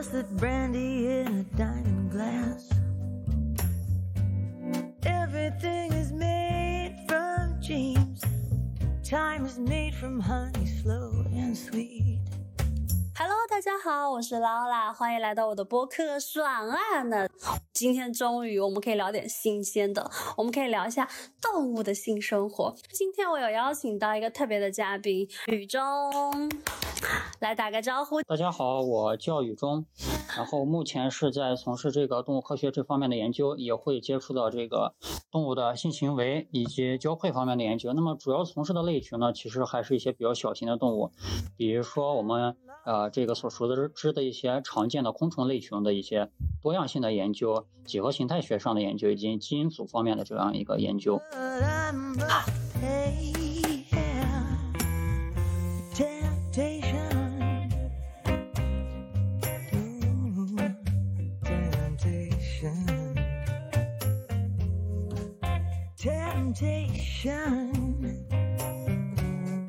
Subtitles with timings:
[0.00, 2.70] Rusted brandy in a diamond glass.
[5.04, 8.22] Everything is made from dreams.
[9.04, 12.18] Time is made from honey, slow and sweet.
[13.14, 17.28] Hello，大家好，我是劳拉，欢迎来到我的播客爽啊呢。
[17.74, 21.06] 今天终于我们可以聊点新鲜的，我们可以聊一下
[21.42, 22.74] 动物的性生活。
[22.90, 26.50] 今天我有邀请到一个特别的嘉宾雨中，
[27.40, 28.22] 来打个招呼。
[28.22, 29.86] 大家好，我叫雨中，
[30.36, 34.94] 然后目前是在从事这个动物科学这方面的研究，也会接触到这个
[35.30, 37.92] 动物的性行为以及交配方面的研究。
[37.92, 41.10] 那么主要从事的类群呢，其实还是一些比较小型的动物，
[41.56, 46.30] 比如说我们呃这个所熟知的一些常见的昆虫类群的一些
[46.62, 51.20] 多样性的研究、几何形态学上的研究以及基因组方面的这样一个研究。
[66.52, 68.26] Temptation.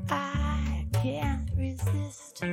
[0.09, 2.43] I can't resist.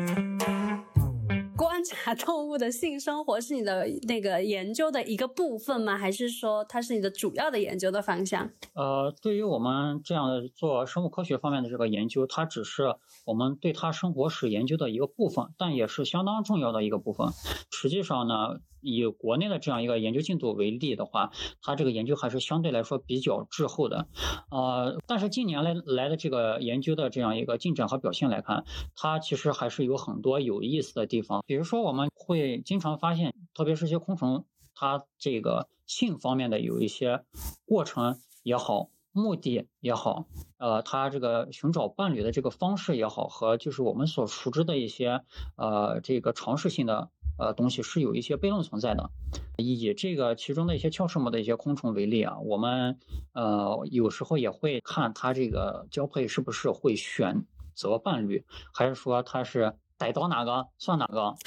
[1.89, 5.97] 观察动物的性生活是你的那个研究的一个部分吗？
[5.97, 8.51] 还是说它是你的主要的研究的方向？
[8.75, 17.29] 呃，对于我们这样的做生物科学方面的这个研究，它只是我们对它生活史研究的一个部分，但也是相当重要的一个部分。
[17.71, 21.31] 实际上呢，以国内的这样一个研究进度为例的话，
[21.63, 24.09] 它这个研究还是相对来说比较滞后的。
[24.51, 31.43] 呃，但是近年来来的这个研究的这样一个进展和表现来看，它其实还是有很多有意思的地方。
[31.47, 37.25] 比如说，我们会经常发现，特别是一些昆虫，它这个性方面的有一些
[37.65, 40.27] 过程也好，目的也好，
[40.59, 45.23] 呃，它这个寻找伴侣的这个方式也好，和就是我们所熟知的一些
[45.57, 49.11] 呃这个常识性的呃东西是有一些悖论存在的。
[49.57, 52.99] 以这个其中的一些鞘翅目的一些昆虫为例啊，我们
[53.33, 61.35] 呃有时候也会看它这个交配是不是会选择伴侣，还是说它是逮到哪个算哪个。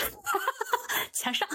[1.14, 1.48] 墙上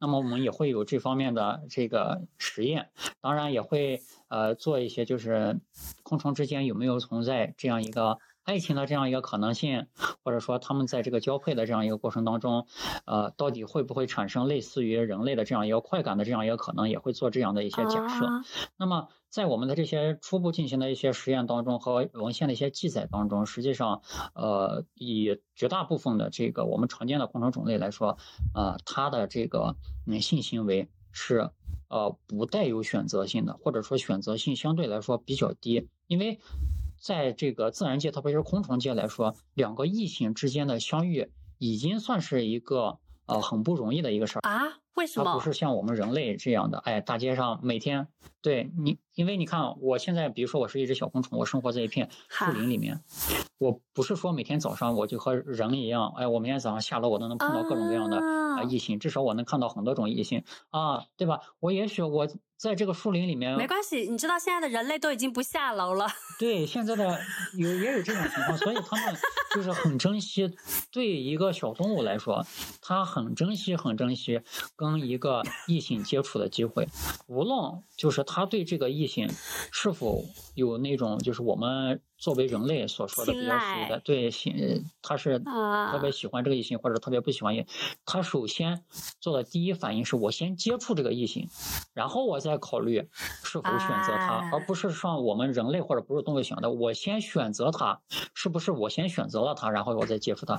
[0.00, 5.60] 那么我们也会有这方面的这个实验，当然也会呃做一些就是
[6.02, 9.86] 昆虫之间有没有存在这样一个爱情的这样一个可能性，
[10.24, 12.66] 或者说它们在这个交配的这样一个过程当中，
[13.04, 18.26] 呃，到底会不会产生类似于人类的这样一个快感的这样一个可能，也会做这样的一些假设。
[18.26, 18.42] 啊
[18.76, 24.00] 那么，在我们的这些初步进行的一些实验当中和文献的一些记载当中，实际上，
[24.34, 28.16] 呃，以绝大部分的这个我们常见的昆虫种类来说，
[28.54, 29.76] 呃，它的这个
[30.06, 31.50] 嗯性行为是
[31.90, 36.40] 呃不带有选择性的，或者说选择性相对来说比较低，因为
[36.98, 44.48] 在这个自然界，特别是昆虫界来说，两个异性之间的相遇已经算是一个呃很不容易的一个事儿。
[44.48, 44.78] 啊？
[44.94, 45.40] 为什么它不？
[45.40, 48.08] 是像我们人类这样的，哎，大街上每天
[48.42, 53.00] 对你，因为你看，我现在比如说我是一只小昆虫，我生活在一片树林里面，
[53.58, 61.40] 我不是说每天早上我就和人一样，哎，我每天早上下楼我都能碰到各种各样的啊啊异性，至少我能看到很多种异性啊，对吧？
[61.60, 66.06] 我也许我在这个树林里面，没关系，你知道现在的人类都已经不下楼了。
[66.38, 67.18] 对，现在的
[67.58, 69.16] 有也有这种情况，所以他们
[69.54, 70.54] 就是很珍惜。
[70.90, 72.46] 对一个小动物来说，
[72.80, 74.40] 他很珍惜，很珍惜
[74.74, 76.88] 跟一个异性接触的机会，
[77.26, 79.28] 无论就是他对这个异性
[79.72, 87.66] 是否有那种就是我们作为人类所说的比较属于的对性，他是啊特别喜欢这个异性或者特别不喜欢异，
[88.04, 88.84] 他首先
[89.20, 91.48] 做的第一反应是我先接触这个异性，
[91.92, 93.08] 然后我再考虑
[93.44, 98.00] 是否选择他，啊而不是像我们人类或者不是动物想的，我先选择他，
[98.34, 100.58] 是不是我先选择了他，然后我再接触他？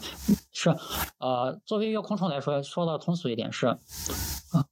[0.52, 0.76] 是，
[1.20, 3.78] 呃，作为一个昆虫来说，说的通俗一点是，啊，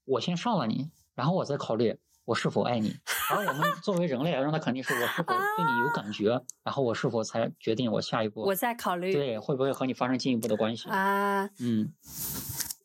[0.05, 2.95] 我先上了你，然后我再考虑我是否爱你。
[3.31, 10.89] 而我们作为人类来说，那肯定是我是否对你有感觉，然后我是否才决定我下一步我在考虑对会不会和你发生进一步的关系。
[10.89, 11.93] 啊，嗯，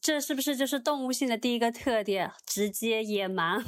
[0.00, 2.32] 这是不是就是动物性的第一个特点？
[2.46, 3.62] 直接野蛮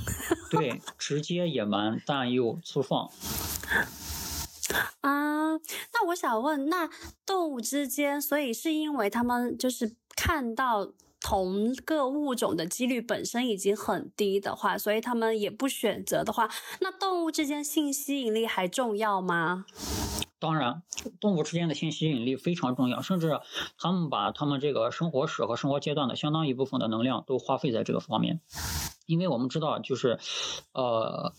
[0.51, 3.11] 对，直接野蛮，但又粗放。
[5.03, 5.53] 啊？
[5.93, 6.89] 那我想问，那
[7.27, 10.93] 动物之间，所以是因为他们就是看到
[11.23, 19.65] 同个物种的几率本身已经很低的话，所以他们也不选择的话，那动物之间性吸引力还重要吗？
[20.39, 20.83] 当然，
[21.21, 23.41] 动物之间的性吸引力非常重要，甚至
[23.79, 28.41] 他们把他们这个生活史和生活阶段的相当一部分的能量都花费在这个方面，
[29.07, 30.19] 因为我们知道，就是，
[30.73, 31.33] 呃，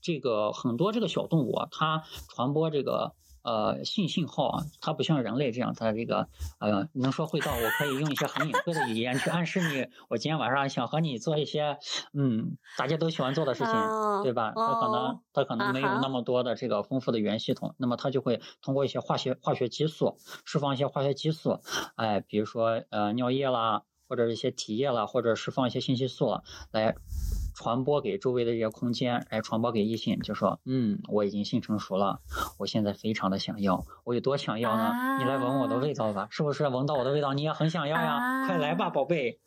[0.00, 3.12] 这个很多这个小动物啊，它传播这个
[3.42, 6.28] 呃性信号啊，它不像人类这样，它这个
[6.58, 11.78] 呃能说会道，我可以用一些很隐晦的语言去暗示你，我今天晚上想和你做一些
[12.12, 14.52] 嗯大家都喜欢做的事情，哦对吧？
[14.54, 21.60] 它可能哦它可能没有那么多的这个丰富的语言系统，那么它就会通过一些化学化学激素释放一些化学激素，
[21.96, 26.42] 哎，比如说呃尿液啦，或者一些体液啦，或者释放一些信息素啦，
[26.72, 26.94] 来
[27.60, 32.18] 传播给周围的这些空间，来传播给异性，就说嗯，我已经性成熟了，
[32.56, 35.18] 我现在非常的想要，我有多想要呢？
[35.18, 38.46] 你来闻我的味道吧，是不是闻到我的味道你也很想要呀？
[38.46, 39.38] 快来吧，宝贝。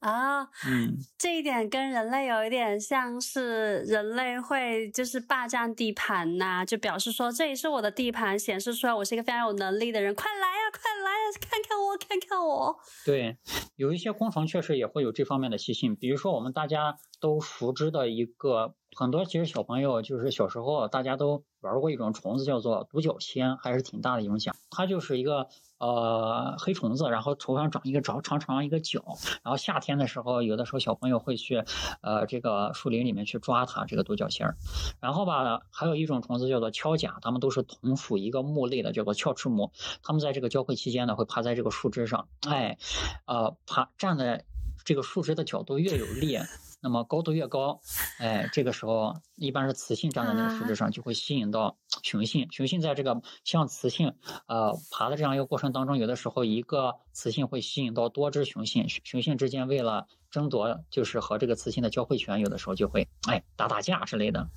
[0.00, 12.76] 啊，嗯，这一点跟人类有一点像是人类会就是霸占地盘呐、就表示说这里是我的地盘，显示出来我是一个非常有能力的人，快来呀、快来呀、看看我，看看我。
[13.04, 13.36] 对，
[13.76, 24.54] 有一些昆虫确实也会有这方面的习性，比如说我们大家都熟知的一个，很多其实小朋友就是小时候大家都玩过一种虫子，叫做独角仙，还是挺大的影响。
[24.70, 25.48] 它就是一个
[25.82, 29.02] 呃黑虫子，然后头上长一个长长长一个角，
[29.42, 31.64] 然后夏天的时候，有的时候小朋友会去
[32.02, 34.56] 呃这个树林里面去抓它这个独角仙儿。
[35.00, 39.72] 然后吧，还有一种虫子叫做锹甲，它们都是同属一个目类的，叫做鞘翅目。
[40.04, 42.78] 它们在这个交配期间呢，会趴在这个树枝上，哎，
[43.26, 44.44] 呃，爬站在
[44.84, 46.38] 这个树枝的角度越有力，
[46.82, 47.80] 那么高度越高，
[48.18, 52.48] 哎，这个时候一般是雌性站在那个树枝上，就会吸引到雄性。
[52.50, 54.14] 雄性在这个向雌性
[54.46, 64.48] 呃爬的这样一个过程当中，有的时候一个雌性会吸引到多只雄性，雄雄性之间为了争夺就是和这个雌性的交配权，有的时候就会哎打打架之类的。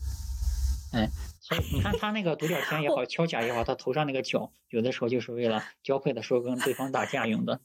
[0.94, 1.10] 哎，
[1.42, 7.60] 所以你看它那个独角仙也好， 锹甲也好，它头上那个角，有的时候就是为了交配的时候跟对方打架用的。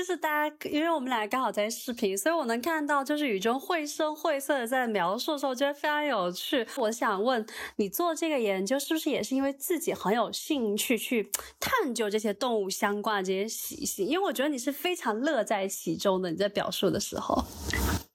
[0.00, 6.66] 就是大家，因为我们俩刚好在视频，所以我能看到，就是雨中绘声绘色的在描述的时候，我觉得非常有趣。
[6.78, 7.44] 我想问
[7.76, 11.30] 你做这个研究，是不是也是因为自己很有兴趣去
[11.60, 14.06] 探究这些动物相关的这些习性？
[14.06, 17.44] 因为我觉得你是非常乐在其中的，你在表述的时候。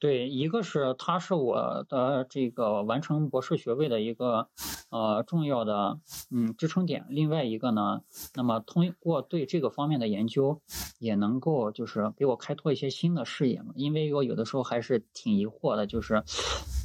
[0.05, 4.49] 对，一个是它是我的这个完成博士学位的一个
[4.91, 5.99] 呃重要的
[6.29, 8.03] 嗯支撑点，另外一个呢，
[8.35, 10.61] 那么通过对这个方面的研究，
[10.99, 13.73] 也能够就是给我开拓一些新的视野嘛。
[13.73, 16.23] 因为我有的时候还是挺疑惑的，就是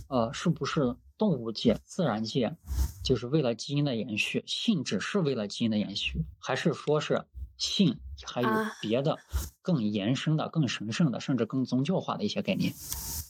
[0.08, 2.56] 呃是不是动物界、自然界
[3.04, 7.26] 就是为了基因的延续，性只是为了基因的延续，还是说是
[7.60, 9.18] 性还有啊别的
[9.62, 12.72] 更延伸的、更神圣的，甚至更宗教化的一些概念？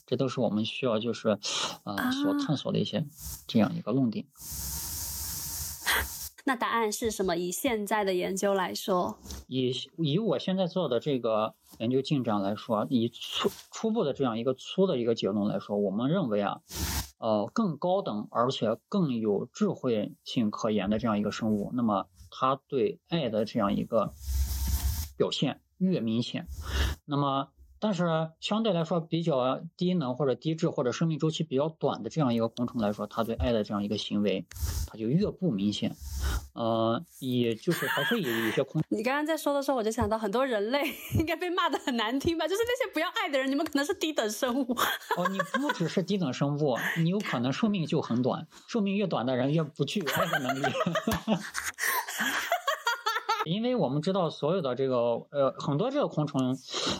[0.07, 1.37] 这都是我们需要就是
[1.83, 3.05] 呃所探索的一些
[3.45, 4.25] 这样一个论点。
[6.43, 7.35] 那答案是什么？
[7.37, 16.61] 以现在的研究来说，以以我现在做的这个研究进展来说，以初初步的这样一个粗的一个结论来说，我们认为啊，
[17.19, 24.15] 呃，更高等而且更有智慧性可言的这样一个生物，那么他对爱的这样一个
[25.17, 26.47] 表现越明显，
[27.05, 27.51] 那么。
[27.81, 34.45] 但是相对来说比较低能或者低质或者生命周期比较短的这样一个昆虫来说，它对爱的这样一个行为，
[34.87, 35.95] 它就越不明显。
[36.53, 40.83] 呃，也就是还是有一些空你刚刚在说的时候，我就想到很多人类
[41.17, 42.47] 应该被骂的很难听吧？
[42.47, 44.77] 就是那些不要爱的人，你们可能是低等生物。
[45.17, 50.65] 哦，你不只是低等生物，你有可能寿命就很短，寿命越短的人越不具有爱的能力。
[53.45, 56.57] 因为我们知道所有的这个呃很多这个昆虫，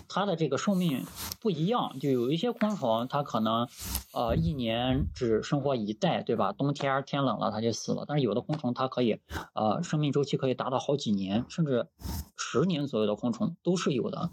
[0.07, 1.05] 它的这个寿命
[1.39, 3.67] 不一样，就有一些昆虫它可能
[4.13, 6.51] 呃一年只生活一代，对吧？
[6.51, 9.19] 冬天天冷了它就死了，但是有的昆虫它可以
[9.53, 11.87] 呃生命周期可以达到好几年，甚至
[12.35, 14.31] 十年左右的昆虫都是有的。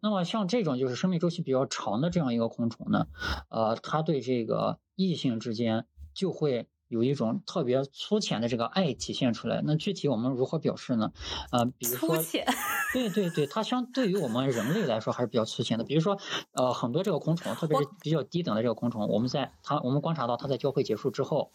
[0.00, 3.06] 那么像这种就是生命周期比较长的这样一个昆虫呢，
[3.50, 9.62] 呃，它对这个异性之间就会有一种特别粗浅的这个爱体现出来。
[9.64, 11.10] 那具体我们如何表示呢？
[11.50, 12.16] 呃，比如说，
[12.92, 15.84] 对对对，它相对于我们人类来说还是比较粗浅的。
[15.84, 16.18] 比如说，
[16.52, 21.50] 呃，很多这个昆虫，特别是比较低等的这个昆虫，我们在它我们观察到它在交配结束之后，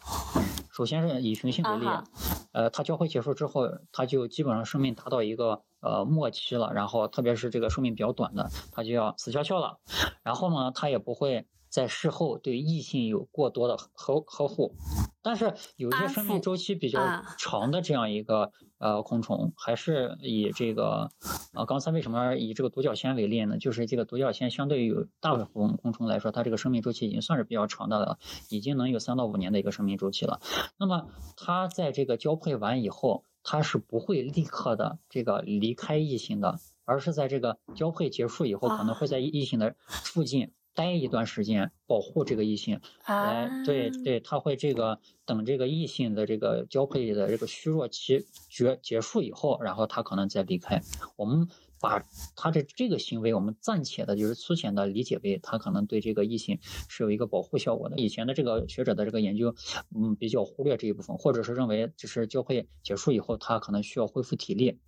[0.72, 2.02] 首先是以雄性为例，啊
[2.50, 9.78] 呃，它交配结束之后，它就基本上生命达到一个呃末期了，然后特别是这个寿命比较短的，它就要死翘翘了。
[10.24, 14.74] 然后呢，它也不会在事后对异性有过多的呵呵护。
[15.22, 21.10] 但是有一些生命周期比较啊长的这样一个呃昆虫，还是以这个
[21.52, 23.58] 呃刚才为什么以这个独角仙为例呢？
[23.58, 30.40] 就是这个独角仙相对于大部分昆虫来说，它这个生命周期已经算是比较长的了，已经能有三到五年的一个生命周期了。
[30.78, 31.06] 那么
[31.36, 42.80] 它在这个交配完以后，它是不会立刻的这个离开异性的，而是在这个交配结束以后，可能会在异性的附近待一段时间，保护这个异性。
[43.04, 50.80] 来，啊，对对，他会这个等这个异性的这个交配的这个虚弱期结结束以后，然后他可能再离开。
[51.16, 51.48] 我们
[51.80, 52.04] 把
[52.36, 57.96] 他的这个行为，我们暂且的就是粗浅的理解为，他可能对这个异性是有一个保护效果的。
[57.96, 59.56] 以前的这个学者的这个研究，
[59.96, 64.78] 嗯，比较忽略这一部分，或者是认为就是交配结束以后，他可能需要恢复体力，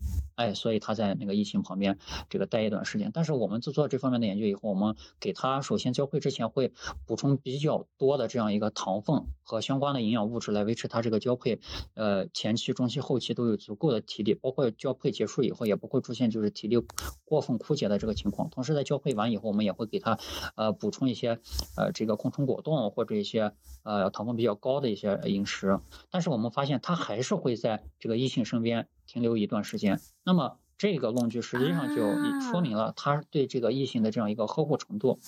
[0.41, 1.99] 哎，所以他在那个异性旁边
[2.31, 3.11] 这个待一段时间。
[3.13, 6.73] 但是我们做做这方面的研究以后，我们给他首先交配之前会
[7.05, 11.61] 补充比较多的这样一个糖分和相关的营养物质来维持他这个交配，
[11.93, 16.83] 呃，前期、中期、后期都有足够的体力，包括交配结束以后也不会出现就是体力
[17.27, 18.49] 过分枯竭的这个情况。
[18.49, 20.19] 同时在交配完以后，我们也会给他
[20.57, 21.39] 呃补充一些
[21.77, 23.53] 呃这个昆虫果冻或者一些
[23.83, 25.81] 呃糖分比较高的一些饮食。
[26.11, 30.01] 但是我们发现它还是会在这个异性身边停留一段时间。
[30.25, 35.19] 那么这个论据实际上就说明了他对这个异性的这样一个呵护程度。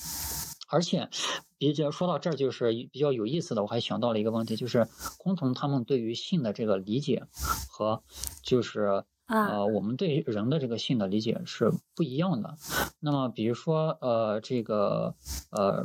[0.68, 1.10] 而且，
[1.58, 7.24] 比较说到这儿，就是比较有意思的，我还想到了一个问题，就是昆虫它们对于性的这个理解
[7.68, 8.02] 和
[8.42, 9.46] 就是啊。
[9.48, 12.56] 呃我们对人的这个性的理解是不一样的。
[13.00, 15.14] 那么比如说呃这个
[15.50, 15.84] 呃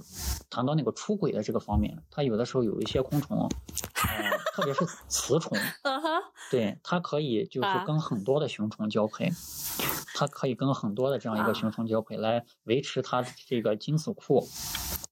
[0.49, 5.57] 谈到那个出轨的这个方面，它有的时候有一些昆虫，呃特别是雌虫，
[6.51, 9.31] 对，它可以就是啊跟很多的雄虫交配，
[10.15, 11.53] 它可以跟很多的这样一个啊。
[11.53, 14.47] 雄虫交配，来维持它这个精子库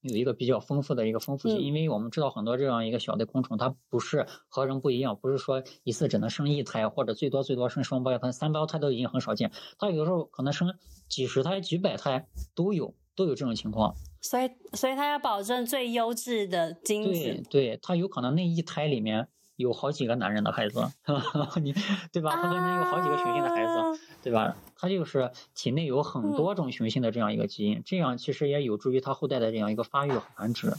[0.10, 1.58] 有一个比较丰富的一个丰富性。
[1.60, 10.74] 嗯因为我们知道很多这样一个小的昆虫，它不是和人不一样，不是说一次只能生一胎，或者最多最多生双胞胎、三胞胎都已经很少见，它有的时候可能生
[11.10, 13.96] 几十胎、几百胎都有，都有这种情况。
[14.22, 20.92] 所以所以它要保证最优质的精子对对，它有可能那一胎里面有好几个男人的孩子，
[21.62, 21.74] 你
[22.12, 22.36] 对吧？
[22.36, 23.84] 他可能有好几个雄性的孩子，啊
[24.22, 24.56] 对吧？
[24.76, 30.74] 他就是体内有很嗯多种雄性的这样一个基因，这样其实也有助于他后代的这样一个发育和繁殖。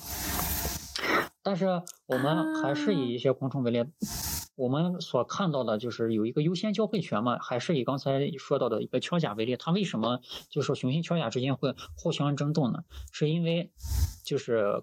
[1.42, 3.84] 但是我们还是以一些昆虫为例，
[4.56, 12.80] 我们所看到的就是有一个优先交配权嘛，还是以刚才说到的一个锹甲为例，它为什么就是说雄性锹甲之间会互相争斗呢？
[13.12, 13.70] 是因为
[14.24, 14.82] 就是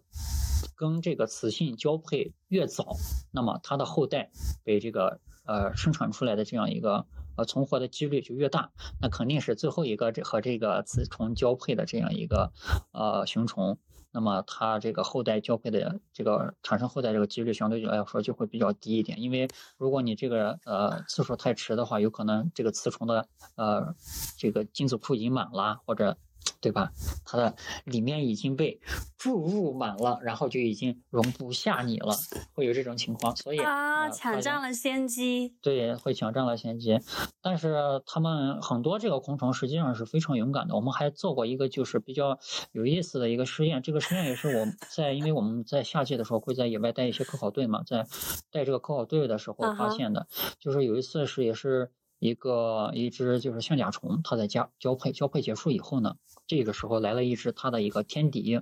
[0.75, 2.95] 跟这个雌性交配越早，
[3.31, 4.31] 那么它的后代
[4.63, 12.51] 被这个呃生产出来的这样一个呃存活的几率就越大，那肯定是最后一个这和这个雌虫交配的这样一个
[12.91, 13.77] 呃雄虫。
[14.15, 23.95] 那么它这个后代交配的这个产生后代这个几率相对来说就会比较低一点，因为如果你这个呃次数太迟的话，有可能这个雌虫的呃
[24.37, 26.15] 这个精子库已经满了，或者
[26.61, 26.91] 对吧？
[27.25, 28.79] 它的里面已经被
[29.17, 32.15] 注入满了，然后就已经容不下你了，
[32.53, 35.55] 会有这种情况，所以啊，呃抢占了先机。
[35.61, 36.99] 对，会抢占了先机。
[37.41, 40.75] 但是他们很多这个昆虫实际上是非常勇敢的。
[40.75, 42.39] 我们还做过一个就是比较
[42.71, 48.07] 有意思的一个实验，这个实验也是我在，因为我们在夏季的时候会在野外带一些科考队嘛，在
[48.51, 50.27] 带这个科考队的时候发现的，
[50.59, 51.91] 就是有一次是也是。
[52.23, 56.15] 一个一只就是象甲虫，它在交交配交配结束以后呢，
[56.47, 58.61] 这个时候来了一只它的一个天敌，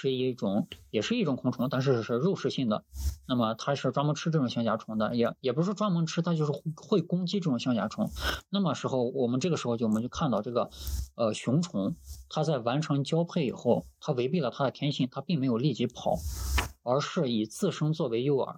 [0.00, 2.84] 是一种也是一种昆虫，但是是肉食性的。
[3.28, 8.10] 那么它是专门吃这种象甲虫的，也也不是专门吃，它就是会会攻击这种象甲虫。
[8.48, 10.70] 那么时候我们这个时候就我们就看到这个
[11.16, 11.94] 呃雄虫，
[12.30, 16.16] 它在完成交配以后，它违背了它的天性，它并没有立即跑，
[16.82, 18.56] 而是以自身作为诱饵。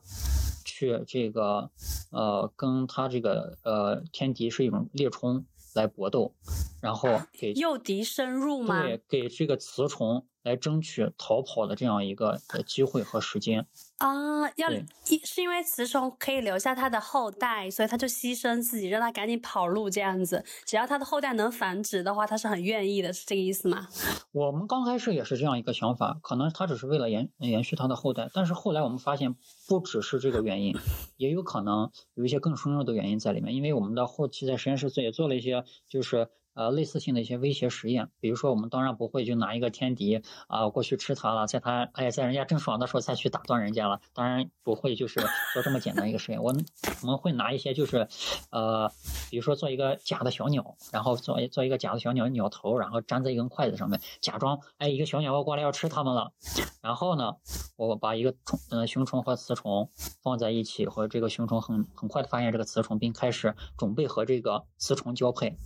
[0.64, 1.70] 去这个
[2.10, 5.44] 呃跟它这个呃天敌是一种猎虫
[5.74, 6.34] 来搏斗，
[6.80, 8.82] 然后给诱敌深入吗？
[8.82, 13.66] 对，给这个雌虫来争取逃跑的这样一个呃机会和时间。
[13.98, 20.44] 啊，要一是因为雌虫可以留下它的后代，所以它就牺牲自己，让它赶紧跑路这样子。
[20.66, 23.86] 只要它的后代能繁殖的话，它是很愿意的，是这个意思吗？
[24.32, 29.36] 我们刚开始也是这样一个想法，可能它只是为了延延续它的后代，但是后来我们发现
[29.68, 30.74] 不只是这个原因，
[31.16, 33.54] 也有可能有一些更深入的原因在里面。
[33.54, 45.20] 因为我们的后期在实验室做也做了一些，就是呃类似性的一些威胁实验，比如说我们当然不会就拿一个天敌啊、过去吃它了，在它哎在人家正爽的时候再去打断人家了，当然不会就是
[45.52, 46.42] 做这么简单一个实验。
[46.42, 46.64] 我们
[47.02, 48.08] 我们会拿一些就是
[48.50, 48.90] 呃
[49.30, 56.32] 比如说做一个假的小鸟，然后做做一个假的小鸟鸟头，然后粘在一根筷子上面，假装哎一个小鸟要过来要吃它们了，
[56.80, 57.36] 然后呢，
[57.76, 59.88] 我把一个虫呃雄虫和雌虫
[60.22, 65.56] 放在一起，和这个雄虫很很快的发现这个雌虫，并开始准备和这个雌虫交配，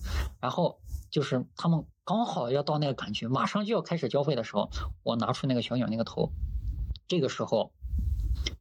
[0.40, 0.75] 然后
[1.16, 4.68] 就是他们刚好要到那个感觉，马上就要开始交配的时候，
[5.02, 6.30] 我拿出那个小鸟那个头，
[7.08, 7.72] 这个时候。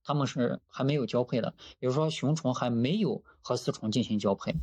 [0.06, 4.56] 他们是还没有交配的，也就是说雄虫还没有和雌虫进行交配。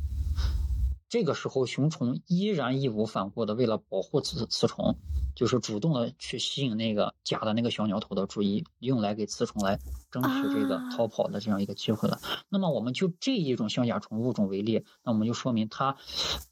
[1.07, 4.95] 这个时候，雄虫依然义无反顾的为了保护雌雌虫，
[5.35, 12.19] 就是主动的去吸引那个假的那个小鸟头的注意，用来给雌虫来争取这个逃跑的这样一个机会了。
[12.49, 15.95] 那么我们就这一种象甲虫物种为例，那我们就说明它，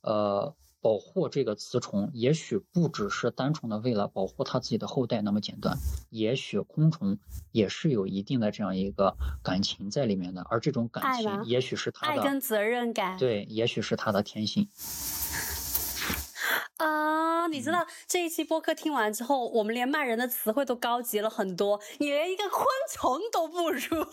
[0.02, 0.56] 呃。
[0.82, 5.78] 保护这个雌虫，也许不只是单纯的为了保护它自己的后代那么简单，
[6.10, 7.18] 也许昆虫
[7.52, 13.18] 也是有一定的这样一个感情在里面的，而这种感情，也许是它的爱跟责任感。
[13.18, 14.68] 对，也许是它的天性。
[16.78, 21.80] 啊，你知嗯道这一期播客听完之后，我们连骂人的词汇都高级了很多。
[22.00, 23.80] 你连一个昆虫都不如，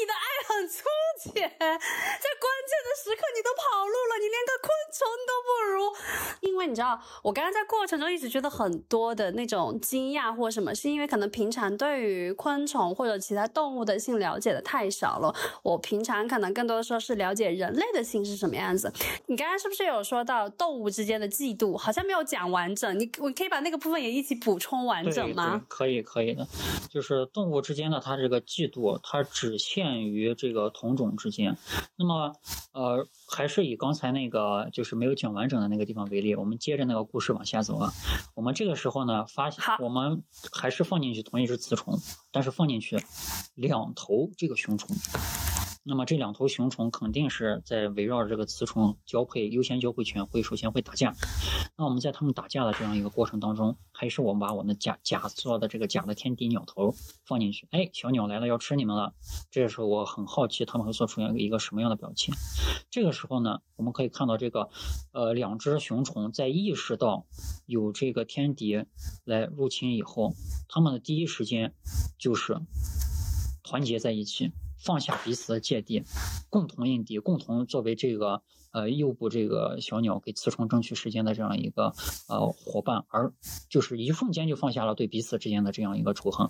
[0.00, 0.84] 你的爱很粗
[1.20, 5.92] 浅，在关键的时刻你都跑路了，你连个昆虫都不如。
[6.40, 15.34] 因为你知道，我刚刚在过程中一直觉得很多的那种惊讶或什么，是因为可能平常对于昆虫或者其他动物的性了解的太少了。
[15.62, 18.90] 我平常可能更多的说是了解人类的性是什么样子。
[19.26, 21.76] 你刚刚是不是有说到动物之间的嫉妒？
[21.76, 26.46] 好像没有讲完整，你我可以把那个部分也一起补充完整吗？，可以可以的，
[26.90, 31.56] 就是动物之间的它这个嫉妒，它只限于这个同种之间。
[31.96, 32.32] 那么，
[32.72, 37.92] 呃，还是以刚才那个就是没有讲完整的那个地方为例，我们接着那个故事往下走啊。
[38.34, 41.98] 我们这个时候呢，发现我们还是放进去同一只雌虫，
[42.30, 42.96] 但是放进去
[43.54, 44.96] 两头这个雄虫。
[45.82, 51.14] 那么这两头雄虫肯定是在围绕着这个雌虫交配优先交配权，会首先会打架。
[51.76, 56.94] 那我们在它们打架的这样一个过程当中，还是我们把我们假假做的这个假的天敌鸟头
[57.24, 59.14] 放进去，哎，小鸟来了要吃你们了。
[59.50, 62.34] 这个时候我很好奇它们会做出一个什么样的表情。
[62.90, 64.68] 这个时候呢，我们可以看到这个
[65.12, 67.26] 呃两只雄虫在意识到
[67.64, 68.84] 有这个天敌
[69.24, 70.34] 来入侵以后，
[70.68, 71.72] 它们的第一时间
[72.18, 72.58] 就是
[73.62, 76.02] 团结在一起，放下彼此的芥蒂，
[76.48, 81.92] 共同应敌，共同作为这个呃诱捕这个小鸟给雌虫争取时间的这样一个
[82.28, 83.32] 呃伙伴，而
[83.68, 86.48] 就是一瞬间就放下了对彼此之间的这样一个仇恨，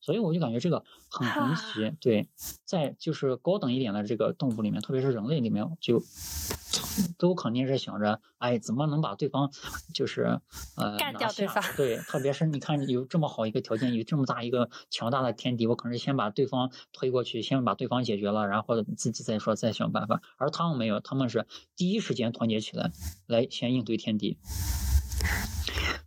[0.00, 1.96] 所以我就感觉这个很神奇。
[2.00, 2.28] 对，
[2.64, 6.02] 在就是高等一点的这个动物里面，特别是人类里面，就
[7.18, 9.50] 都肯定是想着，哎，怎么能把对方
[9.94, 10.40] 就是
[10.76, 20.20] 呃干掉对方对，特别是你看有这么好一个条件，有这么大一个强大的天敌，我可能先把对方推过去，先把对方解决了，然后自己再说再想办法。
[20.36, 22.92] 而他们没有，他们是第一时间团结起来，
[23.26, 24.38] 来先应对天敌。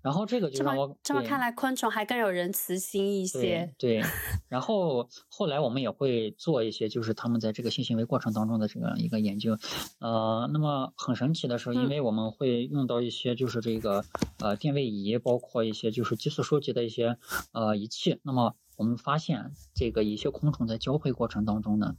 [0.03, 3.99] 然后这个就让我对这么看来，昆虫还更有仁慈心一些对。
[3.99, 4.09] 对，
[4.47, 9.57] 然后后来我们也会做一些，就是他们在这个性行为过程当中的这样一个研究。
[9.99, 14.05] 呃，那么很神奇的是，因嗯为我们会用到一些就是这个
[14.39, 17.17] 呃电位仪，包括一些就是激素收集的一些
[17.51, 18.21] 呃仪器。
[18.23, 21.95] 那么我们发现，这个一些昆虫在交配过程当中呢，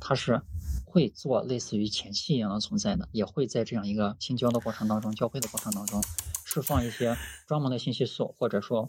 [0.00, 0.42] 它是。
[0.96, 6.02] 会做类似于前戏一样的存在的，也会在这样一个性交的过程当中、交配的过程当中，
[6.46, 7.14] 释放一些
[7.46, 8.88] 专门的信息素，或者说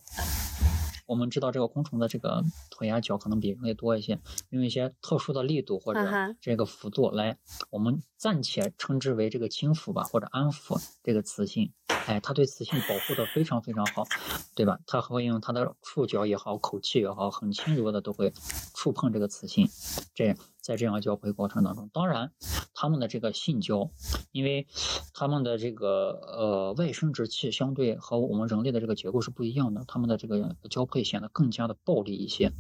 [1.06, 6.00] 我们知道这个昆虫的这个腿啊脚可能比人类多一些，用一些特殊的力度或者
[6.40, 7.38] 这个幅度来，
[7.72, 11.74] 我们暂且称之为这个轻抚吧，或者安抚这个雌性。
[12.06, 14.08] 哎，它对雌性保护的非常非常好，
[14.56, 14.80] 对吧？
[14.88, 18.32] 它会用它的触角也好，口气也好，很轻柔的都会
[18.74, 19.68] 触碰这个雌性。
[20.16, 20.34] 这
[20.68, 22.34] 在这样交配过程当中，当然
[22.74, 23.90] 它们的这个性交，
[24.34, 24.68] 因为
[25.14, 32.52] 它们的这个呃外生殖器相对和我们人类的这个结构是不一样的，它们的这个交配显得更加的暴力一些。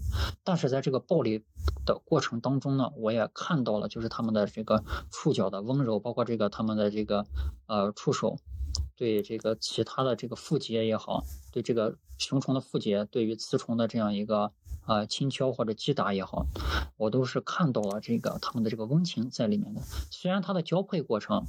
[0.45, 1.43] 但是在这个暴力
[1.85, 7.25] 的过程当中呢，我也看到了，就是它们的这个触角的温柔，包括这个它们的这个
[7.65, 8.37] 呃触手。
[8.95, 14.51] 对这个其他的这个腹节也好，对这个雄虫的腹节，对于雌虫的这样一个
[14.87, 16.47] 呃轻敲或者击打也好，
[16.97, 19.81] 我都是看到了这个他们的这个温情在里面的。
[20.09, 21.45] 虽然它的交配过程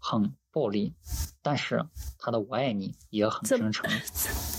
[0.00, 0.94] 很暴力，
[1.42, 1.86] 但是
[2.18, 3.88] 它的我爱你也很真诚。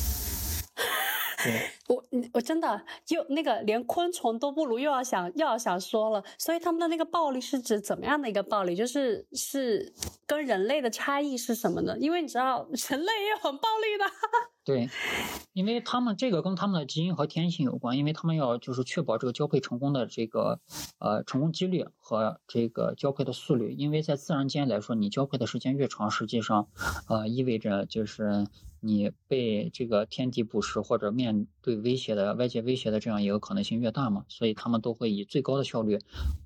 [1.44, 8.76] 对， 我嗯我真的又那个连昆虫都不如，又要想又要想说了，所以他们的那个暴力是指怎么样的一个暴力？
[8.76, 9.94] 就是是
[10.26, 11.98] 跟人类的差异是什么呢？
[12.00, 14.06] 因为你知道人类也有很暴力的。
[14.66, 14.88] 对，
[15.54, 20.60] 因为他们这个跟他们的基因和天性有关，因为他们要就是确保这个交配成功的这个
[21.00, 26.68] 呃成功几率和这个交配的速率，因为在自然间来说，你交配的时间越长，实际上
[27.08, 28.46] 呃意味着就是
[28.82, 36.00] 你被这个天敌捕食或者面对威胁的外界威胁的这样一个可能性越大嘛，所以他们都会以最高的效率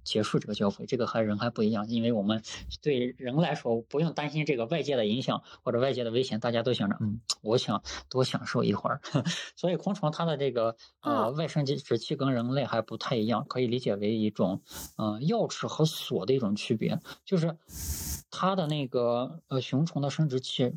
[0.03, 0.85] 结束这个交配。
[0.85, 2.41] 这个和人还不一样，因为我们
[2.81, 9.01] 对人来说不用担心这个外界的影响或者外界的危险，大家都想着嗯，我想多享受一会儿。
[9.55, 14.61] 所以昆虫它的这个呃外生殖器跟人类还不太一样，可以理解为一种
[14.97, 17.57] 呃钥匙和锁的一种区别，就是
[18.31, 20.73] 它的那个呃雄虫的生殖器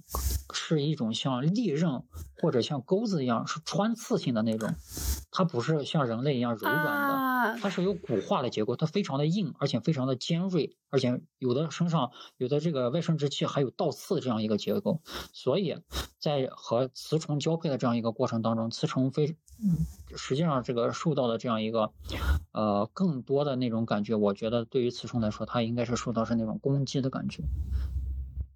[0.53, 2.03] 是一种像利刃
[2.43, 4.75] 或者像钩子一样是穿刺性的那种，
[5.31, 7.15] 它不是像人类一样柔软的。
[7.15, 15.01] 啊，它是有骨化的结构，它非常的硬，而且非常的尖锐，而且有的身上有的这个外生殖器还有倒刺这样一个结构，
[15.33, 15.77] 所以
[16.19, 19.37] 在和雌虫交配的这样一个过程当中，雌虫非
[20.17, 21.93] 实际上这个受到的这样一个
[22.53, 27.45] 呃更多的那种感觉，我觉得对于雌虫来说，它应该是受到是那种攻击的感觉，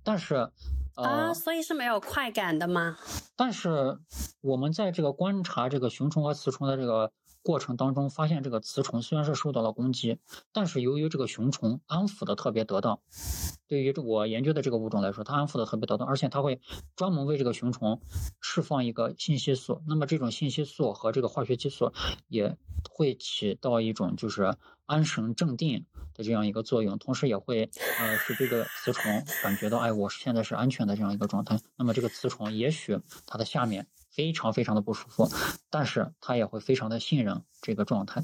[0.03, 0.51] 但是
[0.97, 1.05] 呃。
[1.05, 2.99] 啊，所以是没有快感的吗？
[3.37, 3.99] 但是
[4.41, 10.19] 我们在这个观察这个雄虫和雌虫的这个过程当中，发现这个雌虫虽然是受到了攻击，
[10.53, 13.01] 但是由于这个雄虫安抚的特别得当，
[13.67, 16.61] 对于这我研究的这个物种来说，它安抚的特别得当，而且它会
[16.97, 18.03] 专门为这个雄虫
[18.43, 21.93] 释放一个信息素，那么这种信息素和这个化学激素
[22.29, 22.59] 也
[22.91, 25.87] 会起到一种就是安神镇定
[26.23, 31.59] 这样一个作用，同时也会呃使这个雌虫感觉到，哎，我现在是安全的这样一个状态。
[31.77, 35.31] 那么这个雌虫也许它的下面非常非常的不舒服，
[35.71, 38.23] 但是它也会非常的信任这个状态。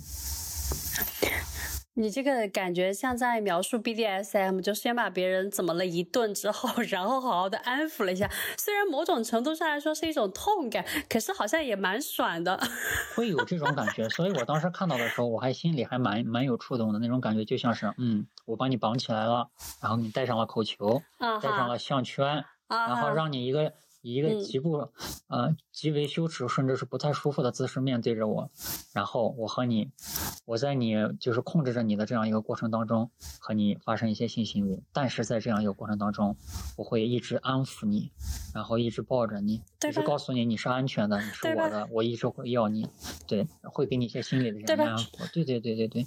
[1.98, 8.30] 你这个感觉像在描述 BDSM，就先把别人怎么了一顿之后， 然后好好的安抚了一下。
[8.58, 12.60] 虽然某种程度上来说是一种痛感，可是好像也蛮爽的。
[13.16, 19.48] 会有这种感觉，所以我当时看到的时候，我还心里还蛮蛮有触动的那种感觉，就像是，嗯，我把你绑起来了，
[19.80, 23.72] 然后你戴上了口球，啊戴上了项圈，啊然后，让你一个
[24.06, 24.88] 以一个嗯极不
[25.26, 28.48] 呃极为羞耻甚至是不太舒服的姿势面对着我，
[28.92, 29.90] 然后我和你，
[30.44, 36.36] 我在你就是控制着你的这样一个过程当中和你发生一些性行为，但是在这样一个过程当中，
[36.76, 38.12] 我会一直安抚你，
[38.54, 42.88] 然后一直抱着你，一直告诉你你是安全的，你是我的，我一直会要你，
[43.26, 46.06] 对，会给你一些心理的安抚，对对对对对。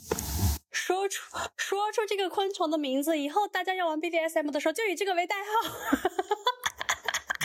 [0.71, 6.09] 说出说出这个昆虫的名字以后，大家要玩 BDSM 的时候就以这个为代号。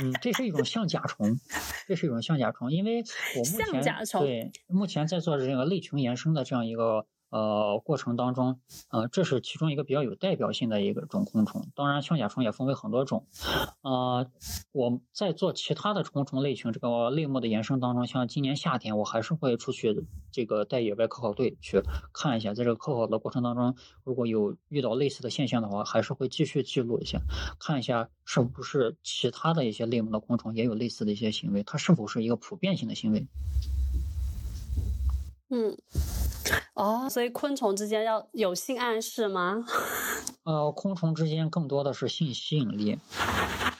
[0.03, 1.39] 嗯，这是一种象甲虫，
[1.87, 3.05] 这是一种象甲虫，因为
[3.37, 3.83] 我目前
[4.21, 11.67] 对目前在做这个类群延伸的这样一个呃过程当中，呃，这是其中一个比较有代表性的一个种昆虫。
[11.75, 13.27] 当然，象甲虫也分为很多种，
[13.83, 14.31] 呃，
[14.71, 27.19] 我在做其他的虫虫类群这个类目的延伸当中，像今年夏天我还是会出去这个带野外科考队去看一下，在这个科考的过程当中，如果有遇到类似的现象的话，还是会继续记录一下，
[27.59, 33.27] 看一下是不是其他的一些类目的昆虫也有类似的一些行为，它是否是一个普遍性的行为。
[35.51, 35.77] 嗯，
[36.75, 39.65] 哦，所以昆虫之间要有性暗示吗？
[40.45, 42.99] 呃，昆虫之间更多的是性吸引力，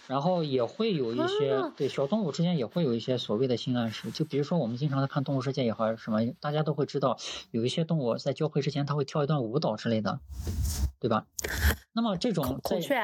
[0.07, 7.19] 然后也会有一些、啊对小动物之间也会有一些所谓的性暗示，就比如说我们经常在看《动物世界》也好什么，大家都会知道
[7.51, 10.21] 有一些动物在交配之前它会跳一段舞蹈之类的，
[11.01, 11.27] 对吧？
[11.93, 12.99] 那么这种孔雀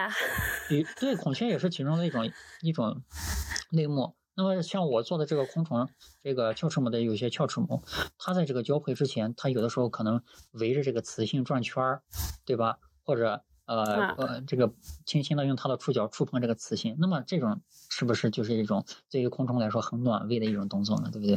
[0.99, 2.31] 对孔雀也是其中的一种
[2.63, 3.03] 一种
[3.71, 4.15] 类目。
[4.41, 5.87] 那么像我做的这个昆虫，
[6.23, 7.83] 这个鞘翅目的有些鞘翅目，
[8.17, 10.23] 它在这个交配之前，它有的时候可能
[10.53, 12.03] 围着这个雌性转圈儿，
[12.47, 12.79] 对吧？
[13.05, 14.73] 或者呃啊呃，这个
[15.05, 21.11] 轻轻的用它的触角触碰这个雌性，那么这种是不是就是一种对于昆虫来说很暖胃的一种动作呢？
[21.13, 21.37] 对不对？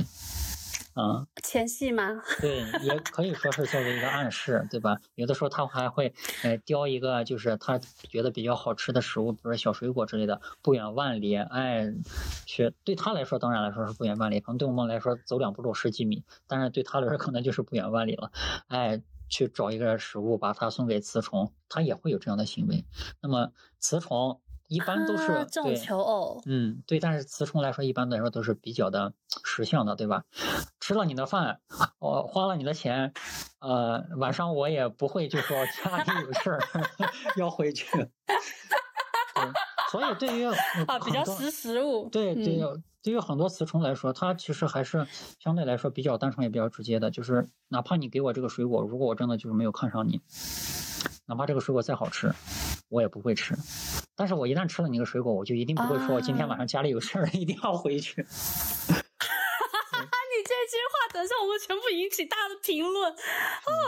[0.94, 2.22] 啊、前戏吗？
[2.40, 5.00] 对，也可以说是作为一个暗示，对吧？
[5.16, 11.92] 有的时候他还会呃叼一个就是他觉得比较好吃的食物，比如说小水果之类的，不远万里，哎，
[12.46, 18.32] 去对他来说当然来说是不远万里，可能对我们来说走两步路十几米，但是对他来说可能就是不远万里了，
[18.68, 22.86] 哎，去找一个食物把它送给雌虫，他也会有这样的行为。
[23.20, 24.40] 那么雌虫
[24.74, 30.24] 一般都是、啊这种对求偶，嗯，对，但是雌虫来说，一般来说都是比较的识相的，对吧？
[30.82, 31.60] 吃了你的饭，
[32.00, 33.14] 我、花了你的钱，
[33.60, 36.60] 呃，晚上我也不会就说家里有事儿
[37.38, 37.86] 要回去。
[37.96, 38.10] 对，
[39.92, 40.46] 所以对于
[40.88, 42.10] 啊，比较识时务。
[42.10, 45.06] 对对嗯，对于很多雌虫来说，它其实还是
[45.40, 50.20] 相对来说比较单纯也比较直接的，就是哪怕你给我这个水果，如果我真的就是没有看上你，
[51.28, 52.34] 哪怕这个水果再好吃，
[52.90, 53.56] 我也不会吃。
[54.16, 58.26] 但是我一旦吃了你的水果，我就一定不会说今天晚上家里有事儿，一定要回去。
[61.14, 63.82] 等下我们全部引起大的评论，好好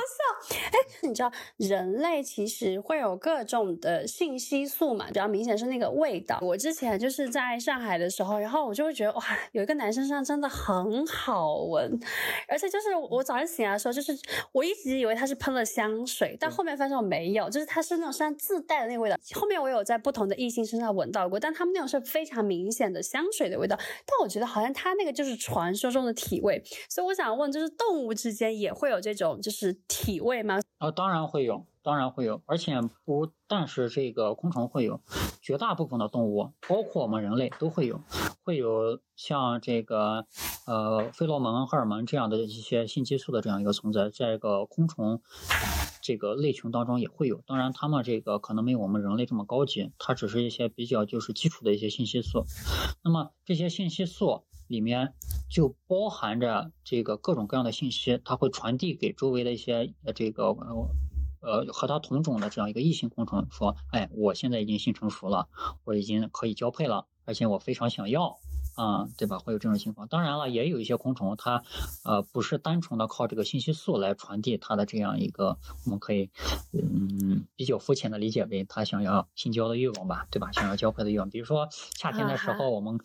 [0.48, 0.56] 笑。
[0.64, 6.38] 哎，你知道人类其实会有各种的信息素嘛，比较明显是那个味道。
[6.42, 12.00] 我之前就是在上海的时候，然后我就会觉得哇，有一个男生身上真的很好闻，
[12.48, 14.16] 而且就是我早上醒来的时候，就是
[14.52, 19.18] 我一直以为他是喷了香水，但后面发现我没有，就是他是那种身上自带的那个味道。
[19.34, 23.76] 后面我有在不同的异性身上闻到过，但他们那种是非常明显的香水的味道。
[24.06, 30.60] 但我觉得好像他那个就是传说中的体味，所以我想问，就是动物之间也会有这种就是体味吗？
[30.78, 35.02] 啊，当然会有，当然会有，而且不但是这个昆虫会有，
[35.42, 38.02] 绝大部分的动物，包括我们人类都会有，
[38.44, 40.26] 会有像这个
[40.68, 45.22] 呃费洛蒙、荷尔蒙这样的一些性激素的这样一个存在，在一个昆虫
[46.02, 47.42] 这个类群当中也会有。
[47.48, 52.46] 当然，它们这个可能没有我们人类这么高级，它只是一些比较就是基础的一些信息素。
[53.04, 55.14] 那么这些信息素里面
[55.50, 60.90] 就包含着这个各种各样的信息，它会传递给周围的一些呃这个呃
[61.42, 65.48] 呃和它同种的这样一个异性昆虫，说，哎，我现在已经性成熟了，
[65.84, 68.38] 我已经可以交配了，而且我非常想要。
[68.76, 69.40] 啊、对吧？
[69.40, 70.08] 会有这种情况。
[70.08, 71.64] 当然了，也有一些昆虫，它
[72.04, 76.30] 呃不是单纯的靠这个信息素来传递它的这样一个，我们可以
[76.74, 80.52] 嗯比较肤浅的理解为它想要性交的欲望吧，对吧？
[80.52, 81.30] 想要交配的欲望。
[81.30, 83.00] 比如说夏天的时候，我们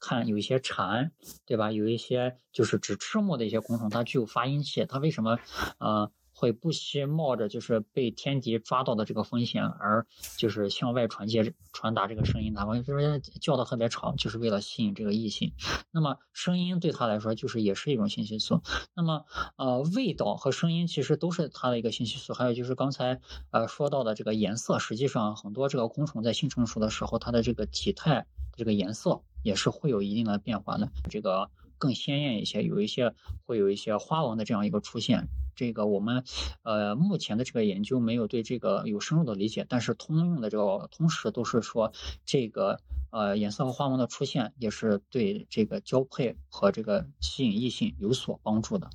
[0.00, 1.10] 看有一些蝉，
[1.44, 1.72] 对吧？
[1.72, 5.38] 有一些就是只吃木的一些昆虫，它具有发音器，它为什么
[5.78, 6.10] 呃？
[6.38, 15.54] 会不惜冒着就是被天敌抓到的这个风险，而就是向外传接传达这个声音，哪怕就是叫的特别吵，就是为了吸引这个异性。
[15.90, 18.60] 那么声音对它来说就是也是一种信息素。
[18.94, 19.24] 那么
[19.56, 22.34] 呃味道和声音其实都是它的一个信息素。
[22.34, 23.18] 还有就是刚才
[23.50, 30.92] 呃说到的这个颜色，实际上很多这个昆虫在性成熟的时候，它的这个体态这个颜色也是会有一定的变化的。
[31.08, 33.14] 这个更鲜艳一些，有一些
[33.46, 35.28] 会有一些花纹的这样一个出现。
[35.56, 36.22] 这个我们
[36.62, 41.92] 呃目前的这个研究没有对这个有深入的理解，但是通用的这个通识都是说
[42.24, 42.78] 这个
[43.10, 48.90] 呃颜色和花纹的出现也是对这个交配和这个吸引异性有所帮助的。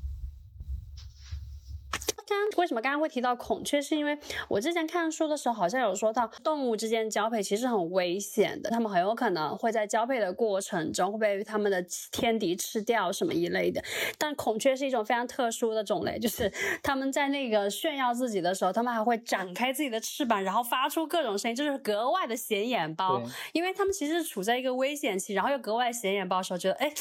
[2.27, 3.81] 刚刚为什么刚刚会提到孔雀？
[3.81, 13.83] 是因为我之前看书的时候好像有说到，动物之间交配其实很危险的，它们很有可能会在交配的过程中会被它们的天敌吃掉什么一类的。
[14.17, 16.51] 但孔雀是一种非常特殊的种类，就是
[16.83, 23.17] 它们在那个炫耀自己的时候，它们还会展开自己的翅膀，然后发出各种声音，就是格外的显眼包。
[23.17, 26.91] 对因为它们其实是处在一个危险期，然后又格外显眼包的时候，觉得哎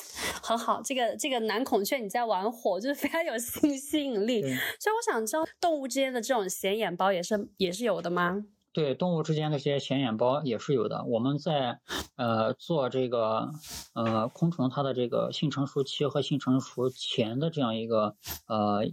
[0.43, 4.41] 很好，这个这个男孔雀你在玩火，就是非常有 性吸引力。
[4.79, 8.45] 所以我想知道，动物之间的这种显眼包也是也是有的吗？
[8.73, 11.05] 对动物之间的这些显眼包也是有的。
[11.05, 11.81] 我们在
[12.15, 13.51] 呃做这个
[13.95, 18.15] 呃昆虫它的这个性成熟期和性成熟前的这样一个
[18.47, 18.85] 呃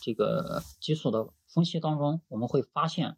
[0.00, 3.16] 这个激素的分析当中，我们会发现，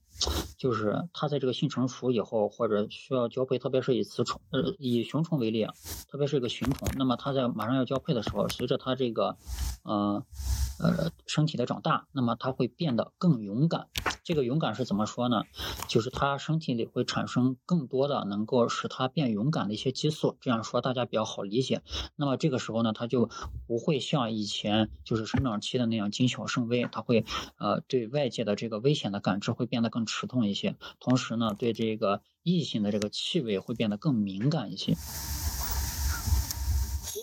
[0.57, 5.75] 就是它在这个性成熟以后，或者需要交配，特别是以雌虫呃以雄虫为例啊，
[6.09, 9.37] 特别是一个雄虫，那么它在马上要交配的时候，随着它这个
[9.85, 10.25] 呃
[10.79, 13.89] 呃身体的长大，那么它会变得更勇敢。
[14.23, 15.43] 这个勇敢是怎么说呢？
[15.89, 21.83] 就是它身体里会产生更多的能够使它变勇敢的一些激素，这样说大家比较好理解。
[22.15, 23.29] 那么这个时候呢，它就
[23.67, 27.25] 不会像以前就是生长期的那样谨小慎微，它会
[27.59, 34.97] 呃对外界的这个危险的感知会变得更迟钝一些，同时呢，对这个异性的这个气味会变得更敏感一些。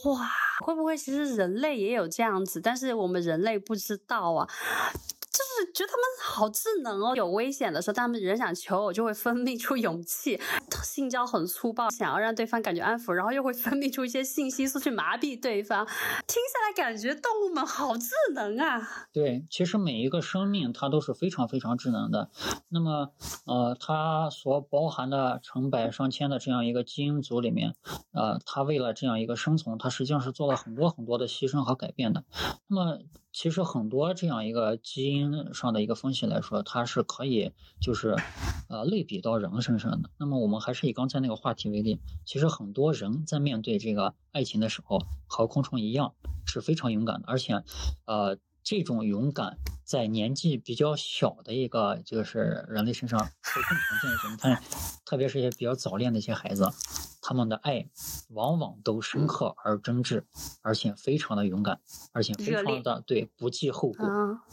[0.05, 0.29] 哇，
[0.65, 4.47] 会不会其实人类也有这样子，但是我们人类不知道啊？
[5.19, 10.41] 就是觉得他们好智能哦，有危险的时候，他们人想求偶就会分泌出勇气，
[10.83, 15.85] 性交很粗暴，想要让对方感觉安抚，然后又会分泌出一些信息素去麻痹对方。
[16.25, 19.05] 听下来感觉动物们好智能啊！
[19.13, 22.31] 对，其实每一个生命它都是非常非常智能的。
[22.69, 23.11] 那么，
[23.45, 27.75] 呃，它所包含的成百上千的这样一个基因组里面，
[28.13, 32.23] 呃，它为了这样一个生存，它实际上是做了很多很多的牺牲和改变的。
[32.65, 32.97] 那么，
[33.31, 37.51] 其实很多这样一个基因上的一个分析来说，它是可以
[37.81, 38.15] 就是
[38.69, 40.09] 呃类比到人身上的。
[40.17, 46.13] 那么，我们还是以刚才那个话题为例，其实很多人在面对这个爱情的时候，和昆虫一样
[46.45, 47.63] 是非常勇敢的，而且，
[48.05, 48.37] 呃。
[48.69, 54.29] 这种勇敢在年纪比较小的一个就是人类身上会更常见一些。
[54.29, 54.61] 你看，
[55.05, 56.69] 特别是一些比较早恋的一些孩子，
[57.21, 57.87] 他们的爱
[58.31, 60.25] 往往都深刻而真挚，
[60.61, 61.79] 而且非常的勇敢，
[62.11, 64.05] 而且非常的对不计后果。
[64.05, 64.43] 啊，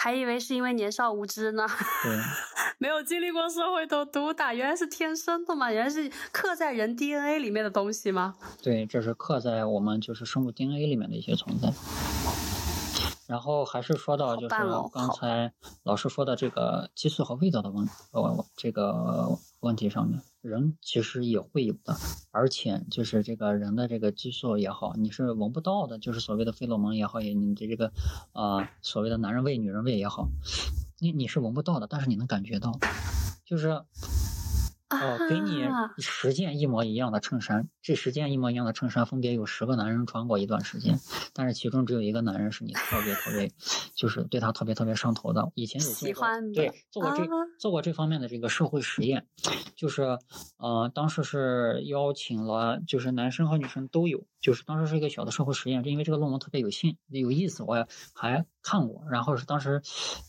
[0.00, 1.66] 还以为是因为年少无知呢。
[2.04, 2.16] 对
[2.78, 5.72] 没有经历过社会的毒打，原来是天生的嘛？
[5.72, 8.36] 原来是刻在人 DNA 里面的东西吗？
[8.62, 11.72] 对，这是刻在我们就是生物 DNA 里面的一些存在。
[13.28, 14.54] 然后还是说到就是
[14.90, 21.94] 刚才老师说的这个激素和味道的问呃这个问题上面，人其实也会有的，
[22.30, 27.92] 而且就是这个人的这个激素也好，你是闻不到的，就是所谓的费洛蒙也好，也你的这个
[28.32, 30.28] 啊、呃所谓的男人味、女人味也好，
[30.98, 32.78] 你你是闻不到的，但是你能感觉到，
[33.44, 33.82] 就是
[34.90, 40.98] 哦，给你啊十件一模一样的衬衫，这十件一模一样的衬衫分别有十个男人穿过一段时间，
[41.34, 43.50] 但是其中只有一个男人是你特别特别，
[43.94, 45.52] 就是对他特别特别上头的。
[45.54, 49.26] 以前有做过喜欢对做过这、啊做过这方面的这个社会实验，
[49.74, 50.18] 就是
[50.58, 59.04] 呃当时是邀请了就是男生和女生都有，就是当时是一个小的社会实验，就因为这个论文特别有兴有意思，我也还看过。
[59.10, 59.82] 然后是当时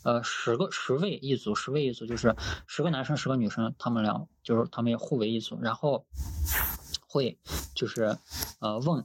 [0.03, 2.35] 呃十个十位一组，十位一组就是
[2.67, 6.05] 十个男生十个女生，他们俩就是他们也互为一组，然后
[7.09, 7.39] 会
[7.75, 8.17] 就是
[8.59, 9.03] 呃问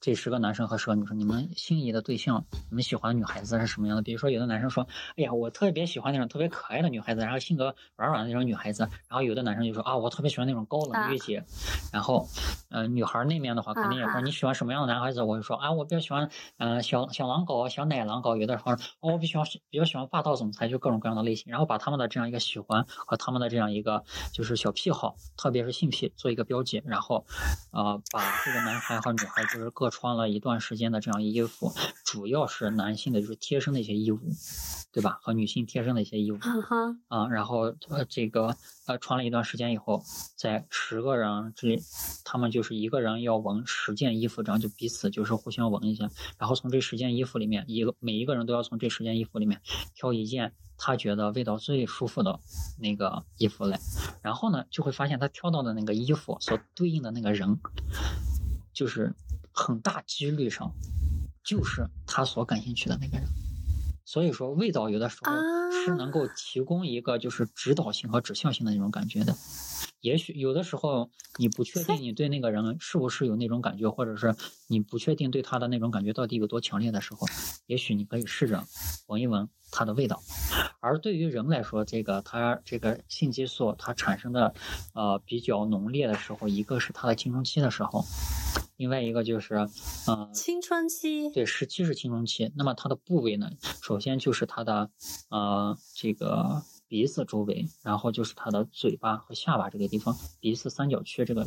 [0.00, 4.02] 这十个男生和十个女生，你们心仪的对象，你们喜欢的女孩子是什么样的？
[4.02, 4.86] 比如说有的男生说，
[5.16, 11.44] 哎呀，我特别喜欢那种特别可爱的女孩子，然后性格软软的那种女孩子，然后有的男生就说啊，我特别喜欢那种高冷御姐，
[11.92, 12.28] 然后
[12.70, 15.22] 呃女孩那面的话肯定也说你喜欢什么样的男孩子？
[15.22, 27.26] 我就说啊，我比较喜欢呃小小狼狗、小奶狼狗，有的时候哦我比较喜比较喜欢霸道总裁，就各种各样的类型，然后把他们的这样一个喜欢和他们的这样一个就是小癖好，特别是性癖做一个标记，然后
[27.70, 31.72] 呃把这个男孩和女孩就是各穿了一段时间的这样衣服，
[32.04, 34.18] 主要是男性的就是贴身的一些衣物，
[34.92, 35.18] 对吧？
[35.22, 36.38] 和女性贴身的一些衣物。
[37.08, 38.56] 啊，然后呃，这个
[38.90, 40.02] 呃，穿了一段时间以后，
[40.34, 41.80] 在十个人这里，
[42.24, 49.60] 他们就是一个人要闻十件衣服，这样就彼此就是互相闻一下，然后从这十件衣服里面，一个每一个人都要从这十件衣服里面
[49.94, 52.40] 挑一件他觉得味道最舒服的
[52.80, 53.78] 那个衣服来，
[54.22, 57.60] 然后呢，就会发现他挑到的那个衣服所对应的那个人，
[58.72, 59.14] 就是
[59.52, 60.72] 很大几率上
[61.44, 63.28] 就是他所感兴趣的那个人。
[64.10, 65.30] 所以说，味道有的时候
[65.70, 69.36] 是能够提供一个就是指导性和指向性的那种感觉的。
[70.00, 74.34] 也许有的时候你不确定你对那个人是不是有那种感觉，或者是
[74.66, 77.28] 你不确定对他的那种感觉到底有多强烈的时候，
[77.66, 78.64] 也许你可以试着
[79.06, 80.20] 闻一闻它的味道。
[80.80, 84.52] 而对于人来说，这个它这个性激素它产生的
[84.92, 88.04] 呃比较浓烈的时候，一个是它的青春期的时候，
[88.80, 89.56] 另外一个就是
[90.06, 92.50] 呃青春期，对，十七是青春期。
[92.56, 93.50] 那么它的部位呢，
[93.82, 94.88] 首先就是它的
[95.28, 101.46] 呃这个鼻子周围，然后就是它的嘴巴和下巴这个地方，鼻子三角区这个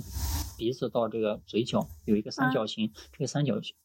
[0.58, 3.76] 鼻子到这个嘴角有一个三角形，这个三角形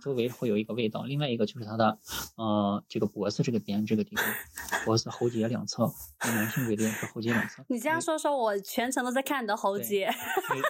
[0.00, 1.02] 周围会有一个味道。
[1.02, 1.98] 另外一个就是它的
[2.36, 4.24] 呃这个脖子这个边这个地方，
[4.86, 5.84] 脖子喉结两侧，
[6.24, 7.62] 以男性为例是喉结两侧。
[7.68, 10.10] 你这样说说，我全程都在看你的喉结。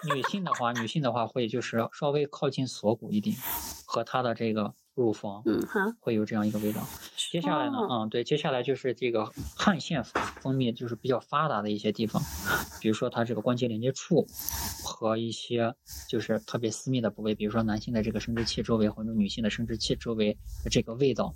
[0.09, 3.33] 女女性的话，女性的话会就是稍微靠近锁骨一点，
[3.85, 6.85] 和她的这个乳房，嗯哈，会有这样一个味道。
[7.33, 7.87] 接下来呢，哦。
[7.89, 9.25] 嗯，对，接下来就是这个
[9.57, 12.21] 汗腺分泌就是比较发达的一些地方，
[12.79, 14.27] 比如说它这个关节连接处
[14.85, 15.73] 和一些
[16.07, 21.33] 就是特别私密的部位，比如说男性的这个生殖器周围或者女性的生殖器周围的这个味道，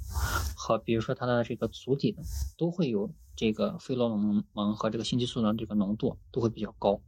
[0.55, 2.21] 和比如说它的这个足底的
[2.59, 7.01] 都会有这个费洛蒙和这个性激素的这个浓度都会比较高，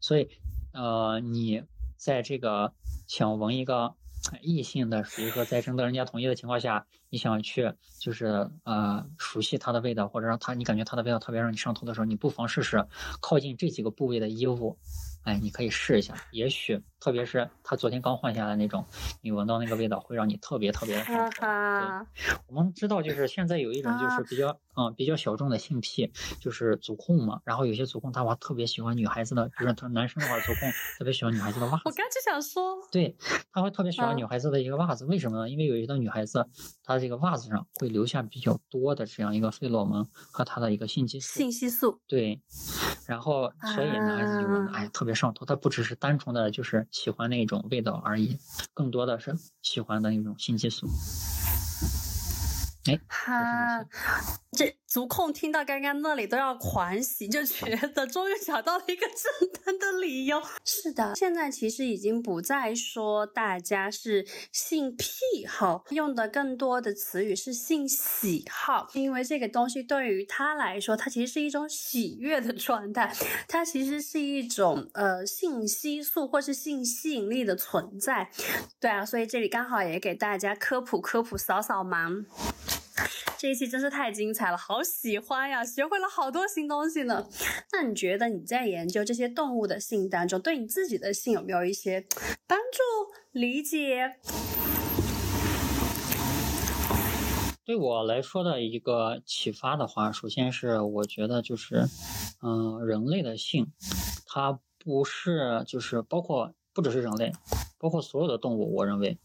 [0.00, 0.28] 所以
[0.72, 1.62] 呃，你
[1.96, 2.72] 在这个
[3.06, 3.94] 想闻一个
[4.40, 12.86] 异性的，比如说在征得人家同意的情况下，你想去就是呃熟悉它的味道，或者让它你感觉它的味道特别让你上头的时候，你不妨试试
[13.20, 14.78] 靠近这几个部位的衣物，
[15.24, 18.86] 哎，你可以试一下，也许特别是他昨天刚换下来那种，
[19.20, 21.42] 你闻到那个味道会让你特别特别的上哈头。
[21.42, 22.06] 哈，
[22.46, 27.40] 我们知道，就是现在有一种就是比较嗯比较小众的性癖，就是足控嘛。
[27.44, 31.82] 然后有些足控他话特别喜欢女孩子的，就是他男生的话足控特别喜欢女孩子的袜子。
[31.84, 33.16] 我刚就想说，对，
[33.52, 35.50] 他会特别喜欢嗯女孩子的一个袜子，为什么呢？
[35.50, 36.46] 因为有一的女孩子，
[36.82, 41.38] 她这个袜子上会留下比较多的这样一个费洛蒙和她的一个性激素。
[41.38, 42.40] 性激素，对，
[43.06, 45.44] 然后所以男孩子就哎，特别上头。
[45.44, 48.38] 他不只是单纯的就是喜欢那种味道而已，
[48.72, 50.86] 更多的是喜欢的那种性激素。
[52.86, 53.84] 哎，哈，
[54.56, 60.42] 这足控听到刚刚那里都要狂喜，就觉得终于找到了一个正当的理由。
[60.64, 65.06] 是的，现在其实已经不再说大家是性癖
[65.48, 73.14] 好，用的更多的词语是性喜好，因为这个东西对于他来说，它其实是一种喜悦的状态，
[73.46, 78.28] 它其实是一种呃性激素或是性吸引力的存在。
[78.80, 82.26] 对啊，所以这里刚好也给大家科普科普，扫扫盲。
[83.38, 85.64] 这一期真是太精彩了，好喜欢呀！
[85.64, 87.26] 学会了好多新东西呢。
[87.72, 92.06] 那你觉得你在研究这些动物的性当中，对你自己的性有没有一些
[92.46, 92.80] 帮助、
[93.32, 94.16] 理解？
[97.64, 101.86] 对我来说的一个启发的话，首先是我觉得就是，
[102.42, 103.72] 嗯、人类的性，
[104.26, 107.32] 它不是就是包括不只是人类，
[107.78, 109.18] 包括所有的动物，我认为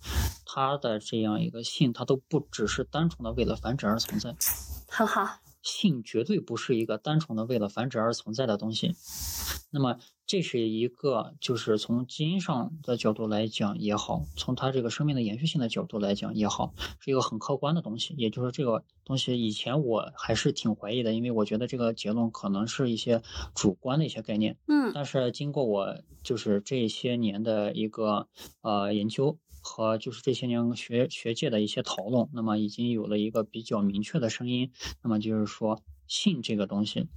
[0.45, 4.35] 它的这样一个性，它都不只是单纯的为了繁殖而存在。
[4.89, 8.95] 很好，性绝对不是一个单纯的为了繁殖而存在的东西。
[9.69, 9.97] 那么，
[10.27, 18.13] 这是一个就是从基因上的角度来讲也好，从它这个生命的延续性的角度来讲也好，是一个很客观的东西。
[18.17, 23.21] 也就是说，这个东西以前我还是挺怀疑的，因为我觉得这个结论可能是一些
[23.55, 24.57] 主观的一些概念。
[24.67, 28.27] 嗯但是经过我就是这些年的一个
[28.61, 34.71] 呃研究和就是这些年学学界的一些讨论，那么已经有了一个比较明确的声音。
[35.01, 37.07] 那么就是说，性这个东西，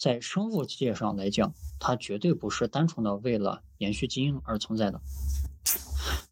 [0.00, 4.98] 在生物界上来讲，它绝对不是单纯的为了延续基因而存在的。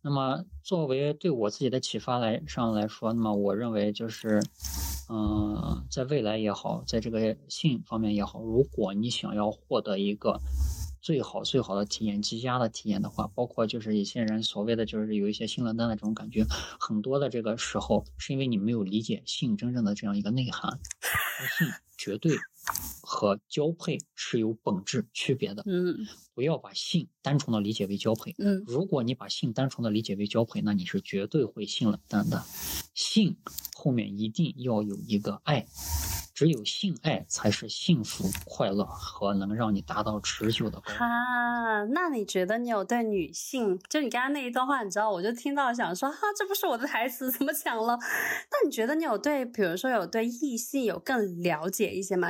[0.01, 4.43] 那么，作为对我自己的启发来上来说，那么我认为就是，
[5.11, 10.41] 嗯、在未来也好，在这个性方面也好，如果你想要获得一个
[11.03, 16.47] 最好最好的体验、极佳的体验的话，包括就是一些人所谓的就是有一些性冷淡的这种感觉，
[16.81, 22.35] 很多的这个时候是因为你没有理解性真正的这样一个内涵，而性绝对
[23.11, 25.63] 和交配是有本质区别的。
[25.67, 28.35] 嗯不要把性单纯的理解为交配。
[28.39, 32.45] 嗯如果你把性单纯的理解为交配，那你是绝对会性冷淡的。
[32.95, 33.39] 性
[33.75, 35.67] 后面一定要有一个爱，
[36.35, 40.99] 只有性爱才是幸福、快乐和能让你达到持久的高度。
[40.99, 41.07] 哈，
[41.93, 47.97] 那你觉得你有对女性，就你刚刚那一段话，你知道，我就听到想说，哈，这不是我的台词，怎么讲了？
[48.51, 52.29] 那你觉得你有对，比如说有对异性有更了解一些吗？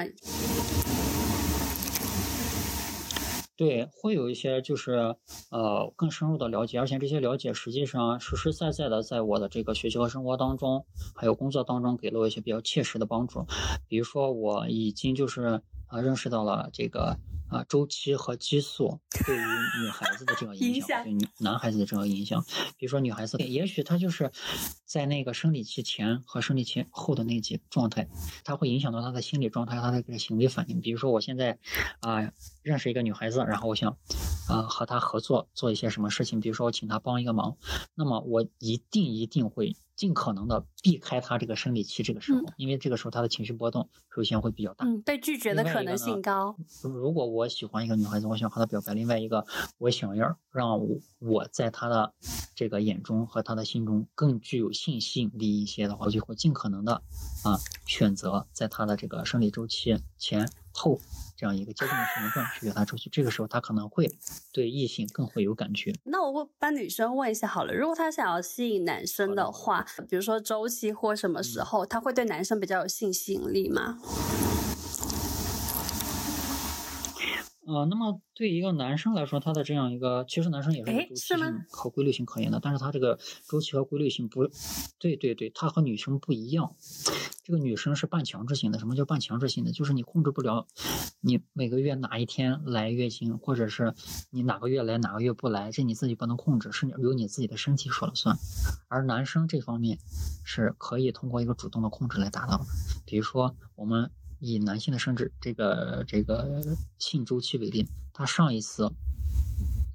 [3.59, 5.17] 对，会有一些就是
[5.51, 10.87] 呃更深入的了解，而且这些了解实际上实实在在的在我的这个学习和生活当中，
[11.17, 13.45] 还有工作当中给了我一些比较切实的帮助。
[13.89, 17.19] 比如说，我已经就是呃认识到了这个
[17.49, 22.45] 啊、周期和激素对于女孩子的这个影影响响，对女男孩子的这个影响。
[22.77, 24.31] 比如说女孩子，也许她就是
[24.85, 28.09] 在那个生理期前和生理期后的那几个状态，
[28.45, 30.81] 它会影响到她的心理状态、她的这个行为反应。
[30.81, 31.59] 比如说我现在
[32.01, 32.33] 啊、
[32.63, 33.97] 认识一个女孩子，然后我想
[34.49, 37.57] 啊、和她合作做一些什么事情，比如说我请她帮一个忙，
[37.95, 44.87] 那么我一定一定会尽可能的避开他这个生理期这个时候，嗯因为这个时候他的情绪波动首先会比较大。
[44.87, 46.57] 嗯，被拒绝的可能性高。
[46.85, 49.45] 如果我喜欢一个女孩子，我想和她表白；另外一个，
[49.79, 52.15] 我想要让我我在她的
[52.55, 57.03] 这个眼中和她的心中更具有性吸引力一些的话，我就会尽可能的
[57.43, 60.49] 啊选择在她的这个生理周期前
[60.79, 61.01] 后
[61.37, 63.11] 这样一个阶段的时间段去约他出去。
[63.11, 64.11] 这个时候，他可能会
[64.53, 65.93] 对异性更会有感觉。
[66.05, 73.99] 那我会帮女生问一下好了，如果她想要吸引男生的话，比如说周期或什么时候，她会对男生比较有性吸引力吗？
[77.69, 81.39] 呃，那么对一个男生来说，他的这样一个，其实男生也是有周期性
[81.69, 84.49] 和规律性可言的，但是他这个周期和规律性不，
[84.99, 86.75] 对对对，他和女生不一样。
[87.45, 89.73] 这个女生是半强制性的，什么叫半强制性的？
[89.73, 90.67] 就是你控制不了
[91.21, 93.93] 你每个月哪一天来月经，或者是
[94.31, 98.39] 你哪个月来哪个月不来，这你自己不能控制，是由你自己的身体说了算。
[98.89, 99.99] 而男生这方面
[100.43, 102.65] 是可以通过一个主动的控制来达到的，
[103.05, 104.11] 比如说我们。
[104.41, 106.63] 以男性的生殖这个这个
[106.99, 108.93] 性周期为例，他上一次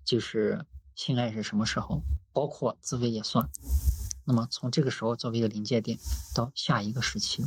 [0.06, 0.66] 就是
[0.96, 2.02] 性爱是什么时候，
[2.34, 3.50] 包括自慰也算。
[4.26, 5.98] 那么从这个时候作为一个临界点
[6.34, 7.44] 到下一个时期，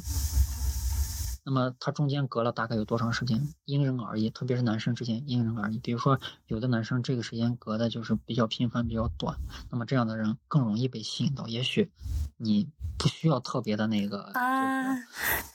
[1.46, 3.48] 那么它中间隔了大概有多长时间？
[3.66, 5.78] 因人而异，特别是男生之间因人而异。
[5.78, 6.18] 比如说，
[6.48, 9.38] 有的男生这个时间隔的就是比较频繁、比较短，
[9.70, 11.46] 那么这样的人更容易被吸引到。
[11.46, 11.92] 也许
[12.36, 12.68] 你
[12.98, 14.98] 不需要特别的那个，就是啊，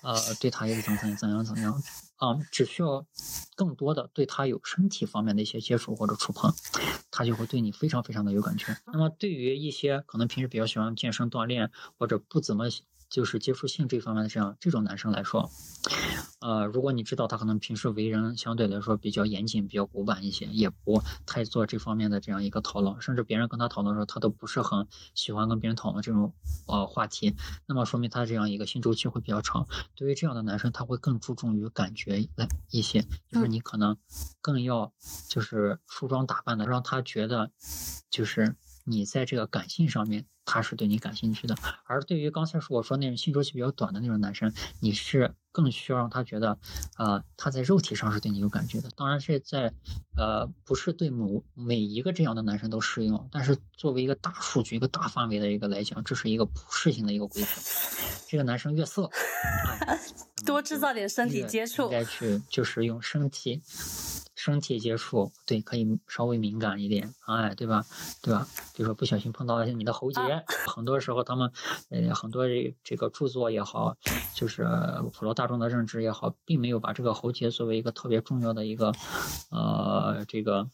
[0.04, 1.84] 呃，对他有怎怎怎样怎样
[2.16, 3.06] 啊、只需要
[3.56, 6.54] 更多的对他有身体方面的一些接触或者触碰，
[7.10, 8.78] 他就会对你非常非常的有感觉。
[8.86, 12.70] 那么对于一些可能平时比较喜欢健身锻炼或者不怎么
[13.12, 15.52] 就是接触性这方面的这样这种男生来说，
[16.40, 26.34] 呃，如果你知道他可能平时为人相对来说比较严谨、比较古板一些，也不太做这方面的这样一个讨论，甚至别人跟他讨论的时候，他都不是很喜欢跟别人讨论这种
[26.68, 27.36] 呃话题，
[27.68, 29.68] 那么说明他这样一个性周期会比较长。
[29.94, 33.98] 对于这样的男生，他会更注重于感觉来一些，就是你可能
[34.40, 34.94] 更要
[35.28, 37.52] 就是梳妆打扮的，让他觉得
[38.10, 38.56] 就是
[38.86, 41.56] 你在这个感性上面他是对你感兴趣的。
[41.86, 46.58] 而对于刚才说我说那种性周期比较短的那种男生，你是更需要让他觉得，
[46.98, 48.90] 呃，他在肉体上是对你有感觉的。
[48.98, 49.74] 当然是在，
[50.18, 57.50] 呃，不是对某每一个这样的男生都适用，但是作为一个大数据、一个大范围的一个来讲，这是一个普适性的一个规则。
[58.28, 59.98] 这个男生越色，啊
[60.46, 63.62] 多制造点身体接触应该去就是用身体。
[64.34, 67.86] 身体接触，对，可以稍微敏感一点，哎，对吧？
[68.24, 68.48] 对吧？
[68.74, 70.20] 比如说不小心碰到了你的喉结，
[70.68, 71.52] 很多时候他们，
[71.90, 72.46] 呃，很多
[72.84, 73.96] 这个著作也好，
[74.34, 74.68] 就是
[75.14, 78.92] 普罗大众的认知也好，并没有把这个喉结作为一个特别重要的一个，
[79.50, 80.68] 呃，这个。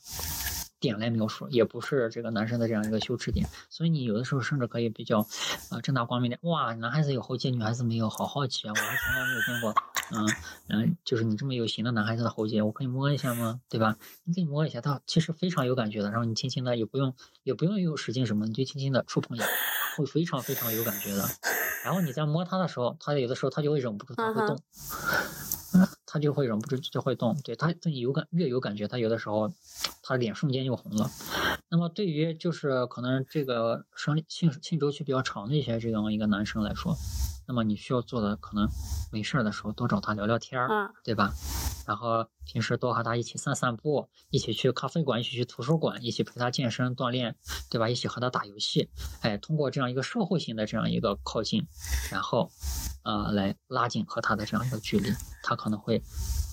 [0.79, 5.25] 点来描述，也不是这个男生的这样一个羞耻点，所以你有的时候甚至可以比较，
[5.71, 6.37] 呃，正大光明点。
[6.43, 8.73] 哇，男孩子有喉结，女孩子没有，好好奇啊！
[8.75, 9.73] 我还从来没有见过，
[10.11, 10.25] 嗯
[10.67, 13.61] 嗯，就是你这么有型的男孩子的喉结，我可以摸一下吗？
[13.69, 13.97] 对吧？
[14.23, 16.09] 你可以摸一下，他其实非常有感觉的。
[16.09, 19.45] 然后你轻轻的，也不用也不用用使劲什么，你就轻轻的触碰一下，
[19.97, 21.25] 会非常非常有感觉的。
[21.83, 24.57] 然后你在摸他的时候，他有的时候他就会忍不住，他会动。
[26.09, 29.51] 他就会忍不住就会动，对他自己有感越有感觉，他有的时候
[30.01, 31.11] 他脸瞬间就红了。
[31.69, 36.95] 那么对于就是可能这个生理性性周期比较长的一些这样一个男生来说。
[37.47, 38.67] 那么你需要做的可能
[39.11, 40.67] 没事儿的时候多找他聊聊天儿，
[41.03, 41.31] 对吧？
[41.87, 47.35] 然后平时多和他一起散散步，一起去咖啡馆，一起去图书馆，一起陪他健身锻炼，
[47.71, 47.89] 对吧？
[47.89, 48.89] 一起和他打游戏，
[49.21, 51.65] 哎，通过这样一个社会性的这样一个靠近，
[52.11, 52.51] 然后，
[53.03, 55.09] 呃，来拉近和他的这样一个距离，
[55.41, 56.03] 他可能会。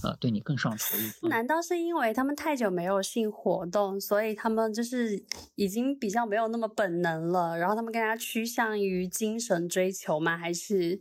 [0.04, 5.24] 呃，对你更上头一难道是因为他们太久没有性活动，所以他们就是
[5.54, 10.36] 已经比较没有那么本能了，然后他们更加趋向于精神追求吗？
[10.36, 11.00] 还是？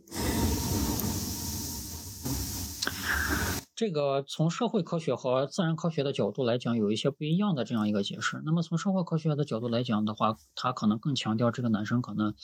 [3.76, 8.40] 这个从社会科学和自然科学的角度来讲，有一些不一样的这样一个解释。
[8.44, 12.34] 那么从社会科学的角度来讲的话，他可能更强调这个男生可能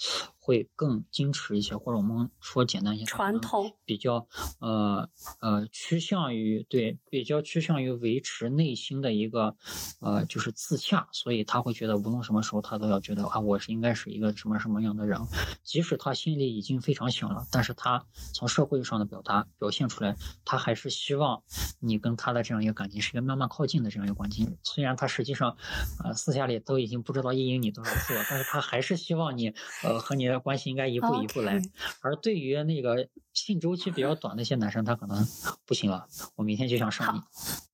[0.41, 4.27] 会更矜持一些，或者我们说简单一些，传统比较
[4.59, 5.09] 呃
[5.41, 9.55] 呃趋向于对比较趋向于维持内心的一个
[10.01, 15.21] 呃就是自洽，所以他会觉得无论什么时候他都要觉得啊我是应该是一个什么什么样的人，
[15.63, 18.05] 即使他心里已经非常想了，但是他
[18.35, 21.20] 从社会上的表达表现出来，他还是希望。
[21.21, 21.43] 希望
[21.81, 25.55] 你跟他的这样一个感情是一个慢慢靠近的这样一个关系，虽然他实际上，
[26.03, 29.53] 呃，私下里都已经不知道意淫你多少次了，但是他还是希望你，
[29.83, 31.61] 呃，和你的关系应该一步一步来。
[32.01, 35.29] 而对于那个性周期比较短的一些男生，他可能
[35.67, 36.07] 不行了，
[36.37, 37.21] 我明天就想上你，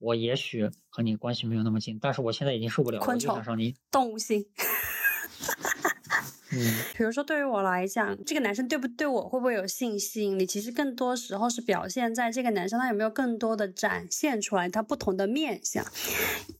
[0.00, 3.76] 我也许和你关系没有那么近，但是我现在已经受不了了，就想上你。
[3.92, 4.44] 动物性。
[6.52, 6.58] 嗯
[6.96, 10.46] 比如说，对于我来讲，这个男生对不对我会不会有性吸引力？
[10.46, 15.84] 其实更多时候是表现在这个男生他有没有更多的展现出来他不同的面相。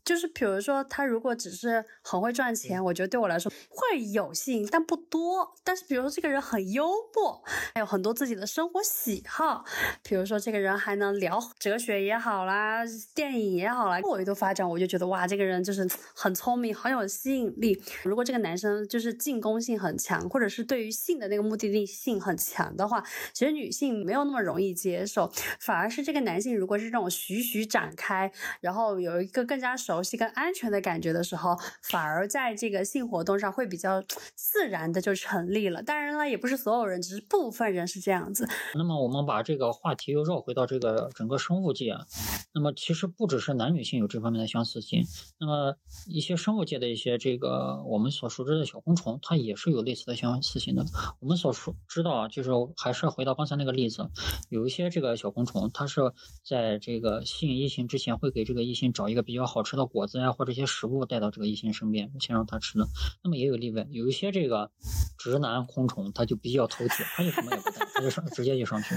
[0.07, 5.54] 就是比如说，他如果只是很会赚钱，我觉得对我来说会有吸引，但不多。
[5.64, 7.42] 但是比如说这个人很幽默，
[7.74, 9.64] 还有很多自己的生活喜好，
[10.02, 12.82] 比如说这个人还能聊哲学也好啦，
[13.14, 17.82] 电影也好啦，维度发展，我就觉得哇，这个人就是很聪明，很有吸引力。
[18.04, 19.86] 如果这个男生就是进攻性很。
[19.86, 23.00] 很强，或者是对于性的那个目的性很强的话，
[23.32, 25.30] 其实女性没有那么容易接受，
[25.61, 34.03] 反而是这个男性如果是这种徐徐展开，然后有一个更加熟熟悉、跟安全的感觉的时候，反而在这个性活动上会比较
[34.34, 35.82] 自然的就成立了。
[35.82, 38.47] 当然了，也不是所有人，只是部分人是这样子。
[38.74, 42.05] 那么我们把这个话题又绕回到这个整个生物界啊，
[42.53, 45.07] 那么其实不只是男女性有这方面的相似性，
[45.40, 45.76] 那么
[46.07, 49.86] 一些生物界的一些这个我们所熟知的小昆虫，它也是有。
[49.86, 50.84] 类似的相似性的，
[51.20, 54.11] 我们所说知道啊，就是还是回到刚才那个例子，
[54.49, 56.01] 有一些这个小昆虫，它是
[56.44, 62.87] 在这个吸引异性之前，会给这个异性找一个比较好吃的果子呀，或者一些食物带到这个异性身边，先让他吃的。
[63.22, 64.70] 那么也有例外，有一些这个
[65.18, 68.95] 直男昆虫，他就比较头铁，他就什么也不带，他就上直接就上去。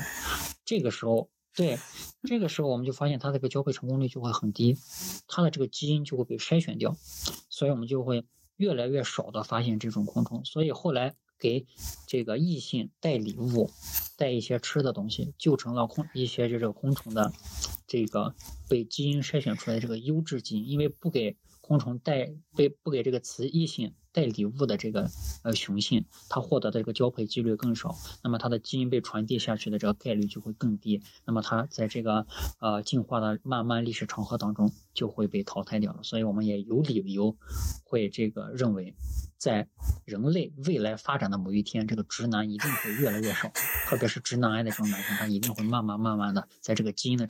[0.66, 1.78] 这个时候，对，
[2.24, 4.78] 这个时候我们就发现他这个交配成功率就会很低，
[5.28, 6.96] 他的这个基因就会被筛选掉，
[7.50, 8.26] 所以我们就会。
[8.60, 11.66] 越来越少的发现这种昆虫，所以后来给
[12.06, 13.72] 这个异性带礼物，
[14.18, 17.32] 带一些吃的东西，就成了昆一些这个昆虫的
[17.88, 18.36] 这个
[18.68, 23.94] 被基因筛选出来这个优质基因，因为不给昆虫带被不给这个雌异性。
[24.12, 25.08] 带礼物的这个
[25.44, 32.26] 呃雄性，它获得的这个交配几率更少，那么它的基因被传递下去的这个概率就会更低，那么它在这个
[32.60, 36.02] 呃进化的漫漫历史长河当中就会被淘汰掉了。
[36.02, 37.38] 所以我们也有理由
[37.84, 38.96] 会这个认为，
[39.40, 39.68] 在
[40.04, 43.50] 人类未来发展的某一天，这个直男一定会越来越少，
[43.88, 47.26] 特别是直男癌的这种男生，他一定会慢慢慢慢的在这个基因的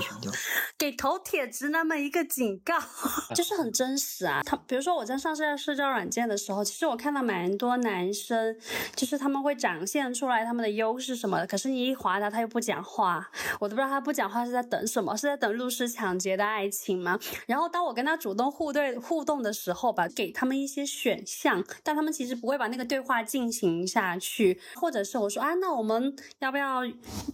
[0.78, 2.74] 给头铁直男们一个警告，
[3.34, 4.42] 就是很真实啊。
[4.44, 8.56] 他比如说我在上社社交软件的时候，其实我看到蛮多男生，
[8.96, 11.46] 就是他们会展现出来他们的优势什么的。
[11.46, 13.30] 可是你一划他，他又不讲话，
[13.60, 17.18] 我都不知道他不讲话是在等什么，是在等入室抢劫的爱情吗？
[17.46, 26.80] 然后当我跟他主动互对互动的时候吧，给他们一些选项，但他们其实不会把那个对话进行下去，或者是我说啊，那我们要不要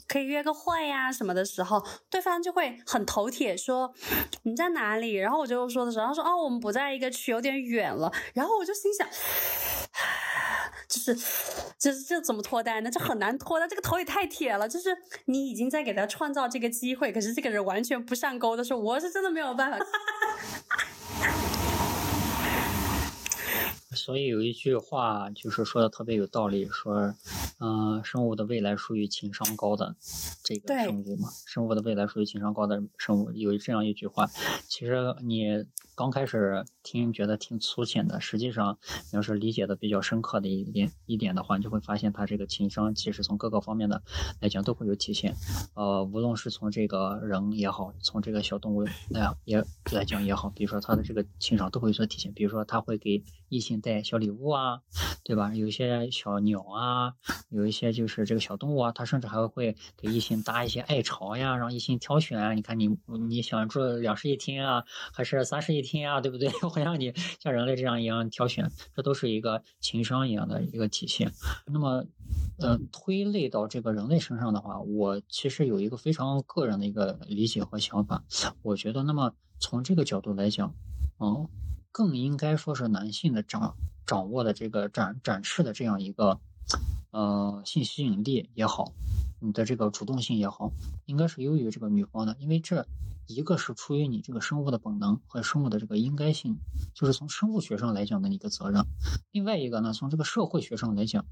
[0.09, 2.48] 可以约个会呀什么的时候，对方就。
[2.49, 3.93] 就会很头铁，说
[4.45, 5.13] 你在哪里？
[5.17, 8.11] 然后我就说的时候，他说哦，我们不在一个区，有点远了。
[8.33, 9.07] 然后我就心想，
[10.89, 11.15] 就是
[11.79, 12.91] 就是这怎么脱单呢？
[12.91, 14.67] 这很难脱单，这个头也太铁了。
[14.67, 14.97] 就是
[15.27, 19.79] 你已经在给他创造这个机会，可是这个人完全不上钩的时候，我是真的没有办法。
[23.99, 27.15] 所以有一句话就是说的特别有道理，说，
[27.59, 29.97] 嗯、生物的未来属于情商高的
[30.45, 34.31] 这个生物嘛，生物的未来属于情商高的生物，有这样一句话。
[34.69, 35.67] 其实你
[35.99, 38.79] 刚开始听觉得挺粗浅的，实际上
[39.11, 44.01] 你要是理解的比较深刻的一点一点的话，你就会发现他这个情商其实从各个方面的
[44.41, 45.35] 来讲都会有体现。
[45.75, 52.33] 呃，无论是从这个人也好，从这个小动物来也来讲也好，比如说他的这个情商都会有所体现。
[52.33, 54.83] 比如说，他会给异性带小礼物啊，
[55.25, 55.53] 对吧？
[55.53, 57.15] 有一些小鸟啊，
[57.49, 62.57] 有一些就是这个小动物啊，他甚至还会给异性搭一些爱巢呀，让异性挑选。
[62.57, 62.97] 你看你
[63.29, 66.49] 你想住两室一厅啊，还是三室一厅天啊，对不对？
[66.69, 71.33] 会让你像人类这样一样挑选，这都是一个情商一样的一个体现。
[71.67, 72.05] 那么，
[72.59, 78.23] 呃，推类到这个人类身上的话，我其实有一个非常个人的一个理解和想法。
[78.63, 80.75] 我觉得，那么从这个角度来讲，
[81.19, 81.49] 嗯，
[81.91, 83.77] 更应该说是男性的掌
[84.07, 86.41] 掌握的这个展展示的这样一个，
[87.11, 88.93] 呃，性吸引力也好，
[89.41, 90.73] 你的这个主动性也好，
[91.07, 92.87] 应该是优于这个女方的，因为这
[93.27, 96.57] 一个是出于你这个生物的本能和生物的这个应该性，
[96.95, 98.83] 就是从生物学上来讲的一个责任；
[99.33, 101.25] 另外一个呢，从这个社会学上来讲，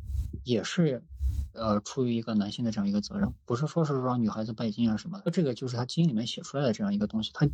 [0.44, 1.04] 也是。
[1.52, 7.46] 呃，出于一个男性的这样一个责任，不是说是让女孩子拜金啊什么的，这个就是他基因里面写出来的这样一个东西，他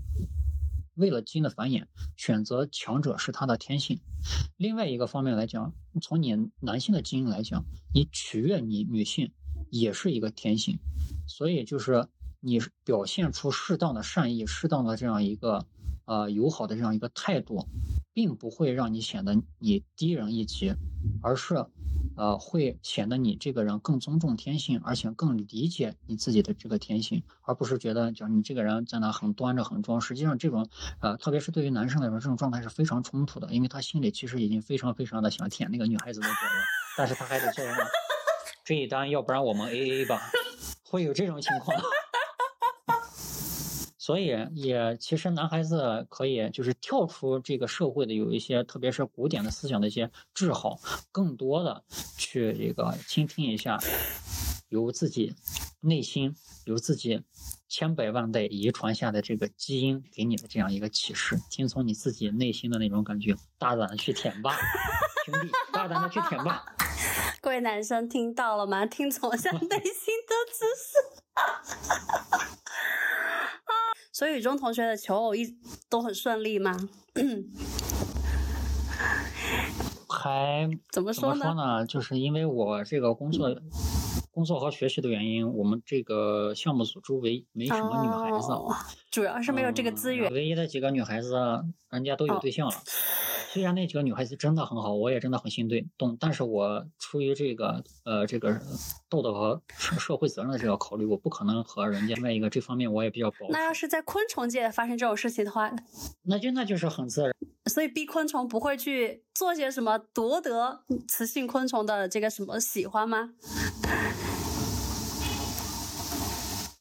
[0.95, 1.87] 为了基因的繁衍，
[2.17, 4.01] 选择强者是他的天性。
[4.57, 7.65] 另外一个方面来讲，从你男性的基因来讲，
[7.95, 9.33] 你取悦你女性
[9.71, 10.79] 也是一个天性，
[11.27, 12.07] 所以就是
[12.41, 15.67] 你表现出适当的善意、适当的这样一个
[16.05, 17.67] 呃友好的这样一个态度，
[18.13, 20.75] 并不会让你显得你低人一级，
[21.23, 21.67] 而是
[22.17, 30.01] 呃会显得你这个人更尊重天性，而且更理解你自己的这个天性，而不是觉得就是你这个人在那很端着很装。
[30.01, 30.69] 实际上这种
[31.01, 36.65] 呃，特别是对于男生来说，这种状态是非常冲突的，因为他心里其实已经非常非常的想舔那个女孩子的嘴了，
[36.99, 37.75] 但是他还得做人
[38.65, 40.21] 这一单，要不然我们 A A 吧，
[40.85, 41.77] 会有这种情况。
[44.03, 50.81] 所以也其实男孩子可以就是跳出这个社会的有一些，特别是古典的思想的一些嗜好，
[51.13, 51.85] 更多的
[52.17, 53.79] 去这个倾听一下，
[54.71, 55.37] 由自己
[55.83, 56.35] 内心
[56.65, 57.23] 由自己
[57.69, 64.57] 千百万代遗传下的这个基因给你的这样一个启示，听从你自己内心的那种感觉，大胆的去舔吧，
[65.27, 66.65] 兄弟，大胆的去舔吧。
[67.41, 68.85] 各位男生听到了吗？
[68.85, 70.99] 听从一下内心的指示。
[74.23, 75.57] 啊，所以雨中同学的求偶一
[75.91, 76.89] 都很顺利吗？
[80.09, 81.85] 还 怎么说呢？
[81.85, 83.53] 就是因为我这个工作、
[84.31, 88.73] 工作和学习的原因，我们这个项目组周围没什么女孩子，哦
[89.11, 90.33] 主要是没有这个嗯资源。
[90.33, 91.35] 唯一的几个女孩子，
[91.91, 92.75] 人家都有哦对象了。
[93.53, 98.59] 虽然那几个女孩子真的很好，我也真的很心对动，但是我出于这个呃这个
[99.11, 103.47] 道德和社社会责任的这个考虑，我不可能和人家另外一个这方面我也比较保守。
[103.51, 105.71] 那要是在昆虫界发生这种事情的话，
[106.23, 107.31] 那就那就是很自然。
[107.67, 113.35] 所以逼昆虫不会去做些什么夺得雌性昆虫的这个什么喜欢吗？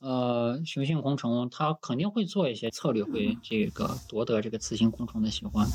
[0.02, 5.68] 呃，雄性昆虫它肯定会做一些策略，会这个夺得这个雌性昆虫的喜欢。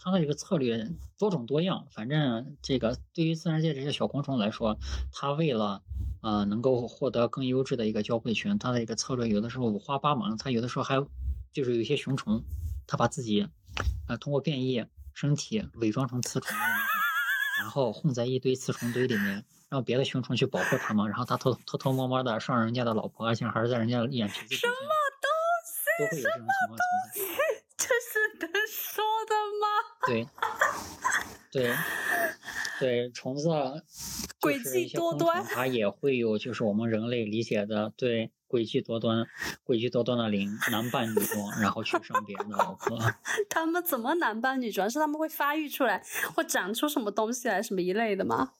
[0.00, 4.76] 它的这个策略多种多样，反正这个对于自然界这些小昆虫来说，
[5.12, 5.80] 它为了
[6.22, 10.36] 呃能够获得更优质的一个交配权，它的一个策略有的时候五花八门。
[10.36, 10.96] 它有的时候还
[11.52, 12.42] 就是有一些雄虫，
[12.88, 13.46] 它把自己
[14.08, 16.56] 呃通过变异身体伪装成雌虫
[17.60, 19.44] 然后混在一堆雌虫堆里面。
[19.68, 24.74] 让别的雄虫去保护它嘛，然后它偷偷偷摸摸的上人家的老婆，而且还是在人家眼皮子底下，什么
[25.20, 25.28] 都
[26.06, 27.64] 会有这种情况存在。
[27.76, 29.66] 这是能说的吗？
[30.06, 30.28] 对，
[31.50, 31.74] 对，
[32.80, 33.48] 对，虫子
[34.40, 39.26] 诡计多端虫它也会有就是我们人类理解的对诡计多端、
[39.64, 42.98] 诡计多端的灵男扮女装，然后去上别人的老婆。
[43.48, 44.90] 他们怎么男扮女装？
[44.90, 46.02] 是他们会发育出来，
[46.34, 48.52] 会长出什么东西来，什么一类的吗？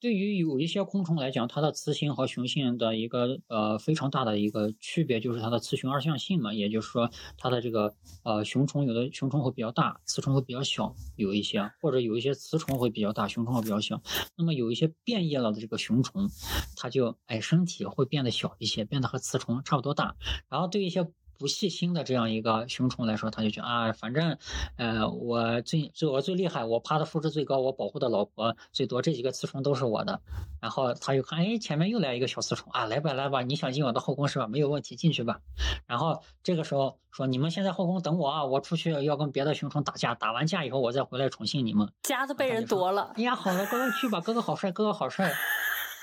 [0.00, 7.94] 对于有一些昆虫来讲，它的雌性和雄性的一个呃非常大的一个区别就是它的雌雄二向性嘛，也就是说它的这个
[8.24, 14.00] 呃雄虫有的雄虫会比较大，雌虫会比较小，有一些或者有一些雌虫会比较大，雄虫会比较小。
[14.38, 16.30] 那么有一些变异了的这个雄虫，
[16.76, 20.16] 它就哎身体会变得小一些，变得和雌虫差不多大。
[20.48, 21.06] 然后对一些
[21.40, 24.36] 不细心的这样一个雄虫来说，他就觉得啊，反正，
[24.76, 30.20] 呃，我最最我最厉害，我爬的数值最高，我保护的老婆最多，这几个雌虫都是我的。
[30.60, 34.46] 然后他又看，哎，前面又来一个小雌虫啊，来吧来吧，你想进我的后宫是吧？
[34.46, 35.40] 没有问题，进去吧。
[35.86, 41.90] 然后这个时候说，你们先在后宫等我啊，我出去要跟别的雄虫打架，打完架以后我再回来宠幸你们。
[42.02, 43.14] 家都被人夺了。
[43.16, 45.32] 哎呀，好了，哥哥去吧，哥哥好帅，哥哥好帅。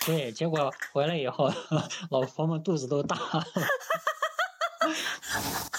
[0.07, 1.51] 对，结果回来以后，
[2.09, 3.43] 老婆们肚子都大了。
[4.89, 5.39] 哈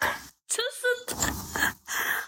[0.00, 0.80] 哈真是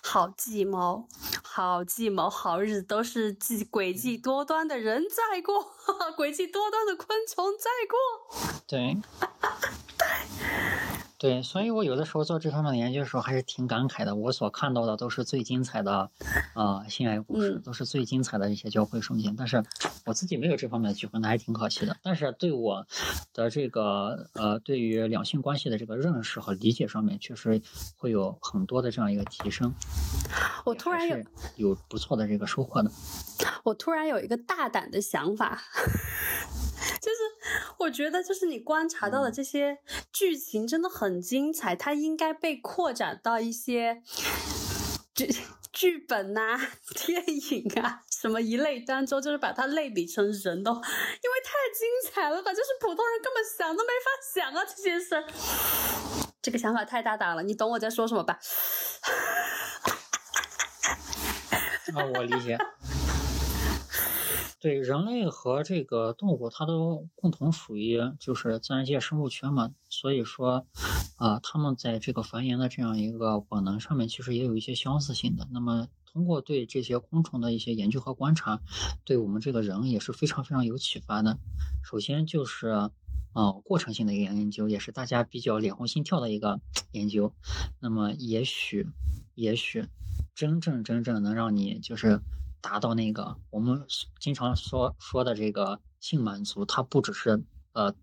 [0.02, 1.08] 好计谋，
[1.42, 5.74] 好计谋，好日子都是计诡计多端的人在过，
[6.16, 7.98] 诡计多端的昆虫在过。
[8.68, 8.96] 对。
[11.22, 14.16] 对，所以我有的时候做这方面的研究的时候，还是挺感慨的。
[14.16, 16.10] 我所看到的都是最精彩的，
[16.56, 19.36] 呃，性爱故事，都是最精彩的一些交汇瞬间。
[19.38, 19.62] 但是
[20.04, 21.96] 我自己没有这方面的机会，那还挺可惜的。
[22.02, 22.84] 但是对我
[23.32, 27.62] 的这个呃，对于两性关系的这个认识和理解上面，确实
[27.96, 29.72] 会有很多的这样一个提升。
[30.64, 31.18] 我突然有
[31.54, 32.90] 有不错的这个收获的。
[33.62, 35.62] 我突然有一个大胆的想法。
[37.00, 37.16] 就是
[37.78, 39.78] 我觉得，就是你观察到的这些
[40.12, 44.02] 剧情真的很很精彩，它应该被扩展到一些
[45.14, 45.28] 剧
[45.70, 46.58] 剧本呐、
[47.04, 50.82] 电影啊什么一类当中，就是把它类比成人的，因为
[51.44, 52.50] 太精彩了吧！
[52.52, 55.22] 就是普通人根本想都没法想啊这件事。
[56.40, 58.38] 这个想法太大胆了，你懂我在说什么吧？
[61.94, 62.56] 啊，我理解。
[64.62, 70.68] 对人类和这个动物，它都共同属于就是自然界生物圈嘛，所以说，
[71.16, 75.48] 啊，它们在这个繁衍的这样一个本能上面，其实也有一些相似性的。
[75.50, 78.60] 那么，通过对这些昆虫的一些研究和观察，
[79.04, 81.38] 对我们这个人也是非常非常有启发的。
[81.82, 82.68] 首先就是，
[83.32, 86.60] 啊，过程性的一个研究，也是大家比较脸红心跳的一个
[86.92, 87.34] 研究。
[87.80, 88.86] 那么，也许，
[89.34, 89.86] 也许，
[90.36, 92.20] 真正真正能让你就是。
[92.62, 93.84] 达到那个我们
[94.18, 97.94] 经常说说的这个性满足，它不只是呃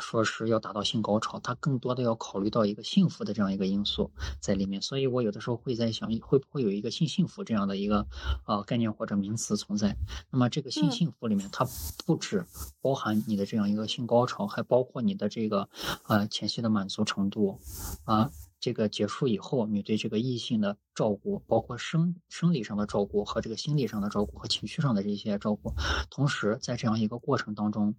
[0.00, 4.10] 说是要达到性高潮，它更多的要考虑到一个幸福的这样一个因素
[4.40, 4.82] 在里面。
[4.82, 8.06] 所以我有的时候会在想，会不会有一个性幸福这样的一个
[8.46, 9.96] 呃概念或者名词存在？
[10.30, 11.64] 那么这个性幸福里面，它
[12.06, 12.44] 不只
[12.80, 15.68] 包含你的这样一个性高潮，还包括你的这个
[16.08, 17.60] 呃前期的满足程度
[18.04, 18.30] 啊。
[18.64, 25.74] 这个结束以后，你对这个异性的照顾，包括生生理上的照顾和这个心理上的照顾和情绪上的这些照顾，
[26.08, 27.94] 同时在这样一个过程当中，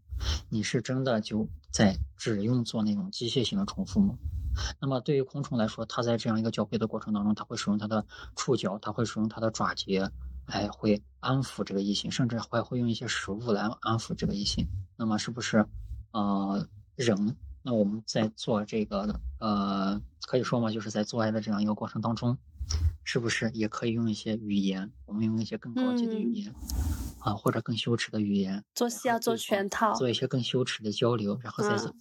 [0.49, 4.15] 你是真的就在只用做那种机械性的重复吗？
[4.81, 8.03] 那么对于昆虫来说，它在这样一个交配的过程当中，它会使用它的
[8.35, 10.09] 触角，它会使用它的爪节，
[10.47, 14.67] 哎，会安抚这个异性，甚至还会用一些食物来安抚这个异性。
[14.97, 15.63] 那么是不是，
[16.11, 17.37] 呃，人？
[17.65, 22.37] 那我们在做这个，呃，可以说嘛，就是在做爱的这样一个过程当中，
[23.03, 24.91] 是不是也可以用一些语言？
[25.07, 26.53] 我们用一些更高级的语言，
[27.21, 28.63] 啊，或者更羞耻的语言。
[28.75, 29.95] 做戏要做全套。
[29.95, 31.91] 做一些更羞耻的交流，然后再做。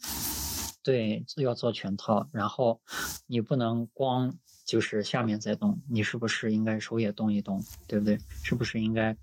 [0.83, 2.29] 对，要做全套。
[2.31, 2.79] 然后
[3.27, 4.37] 你不能光
[4.67, 8.19] 就是下面在动，你是不是应该手也动一动，对不对？
[8.43, 9.17] 是不是应该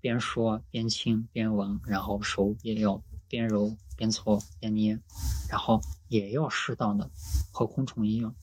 [0.00, 3.76] 边说边亲边闻，然后手也要边揉。
[3.98, 5.00] 边搓边捏，
[5.48, 7.10] 然后也要适当的
[7.50, 8.34] 和昆虫一样，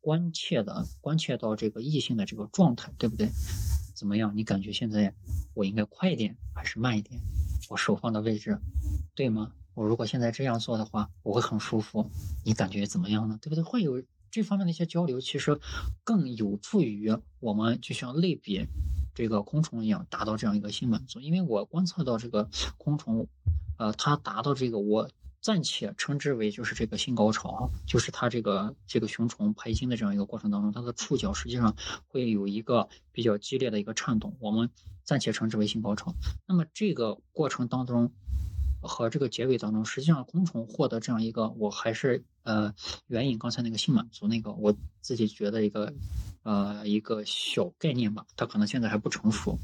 [0.00, 3.30] 关切的关切到这个异性的这个状态，对不对？
[3.94, 4.36] 怎么样？
[4.36, 5.14] 你感觉现在
[5.54, 7.20] 我应该快一点还是慢一点？
[7.68, 8.58] 我手放的位置
[9.14, 9.52] 对吗？
[9.74, 12.10] 我如果现在这样做的话，我会很舒服。
[12.44, 13.38] 你感觉怎么样呢？
[13.40, 13.62] 对不对？
[13.62, 15.60] 会有这方面的一些交流，其实
[16.02, 18.66] 更有助于我们就像类比
[19.14, 21.20] 这个昆虫一样，达到这样一个性满足。
[21.20, 23.28] 因为我观测到这个昆虫。
[23.76, 25.10] 呃，它达到这个，我
[25.40, 31.76] 暂且称之为就是这个性高潮，就是它这个这个雄虫排精的这样一个过程当中，它的触角实际上
[32.08, 34.70] 会有一个比较激烈的一个颤动，我们
[35.04, 36.14] 暂且称之为性高潮。
[36.46, 38.12] 那么这个过程当中。
[38.86, 42.74] 和这个结尾当中，实际上昆虫获得这样一个，我还是呃
[43.06, 45.92] 援引刚才那个性满足那个，我自己觉得一个
[46.42, 49.58] 呃一个小概念吧，它可能现在还不成熟。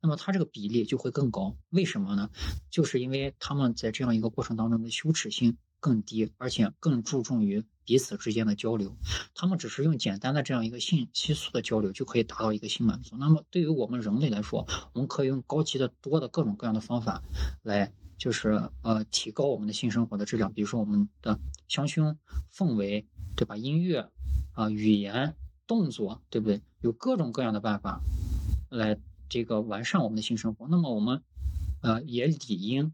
[0.00, 2.30] 那么它这个比例就会更高，为什么呢？
[2.70, 8.96] 就是因为他们在这样一个过程当中的羞耻心更低，而且更注重于彼此之间的交流。
[9.34, 13.16] 他们只是用简单的这样一个信息素的交流就可以达到一个性满足。
[13.16, 17.22] 那么对于我们人类来说，我们可以用高级的多的各种各样的方法
[17.62, 20.52] 来，就是呃提高我们的性生活的质量。
[20.52, 21.38] 比如说我们的
[21.68, 22.16] 香薰、
[22.52, 23.06] 氛围，
[23.36, 23.56] 对吧？
[23.56, 24.10] 音乐
[24.52, 25.34] 啊、语言、
[25.66, 26.60] 动作，对不对？
[26.80, 28.00] 有各种各样的办法
[28.68, 28.98] 来
[29.28, 30.66] 这个完善我们的性生活。
[30.68, 31.22] 那么我们
[31.80, 32.92] 呃也理应。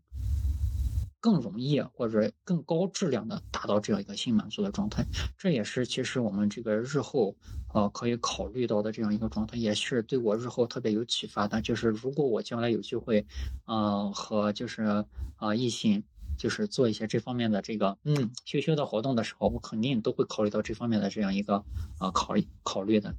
[1.25, 5.07] 更容易或者更高质量的达到这样一个性满足的状态，
[5.39, 7.35] 这也是其实我们这个日后
[7.73, 11.63] 呃可以考虑到的这样一个状态，也是对我日后特别有启发的。
[11.63, 13.25] 就是如果我将来有机会，
[13.65, 15.07] 呃和就是
[15.37, 16.05] 啊异性
[16.37, 21.65] 就是做一些这方面的这个嗯羞羞的活动的时候，我肯定都会考虑到这方面的这样一个
[21.97, 23.15] 啊考虑考虑的。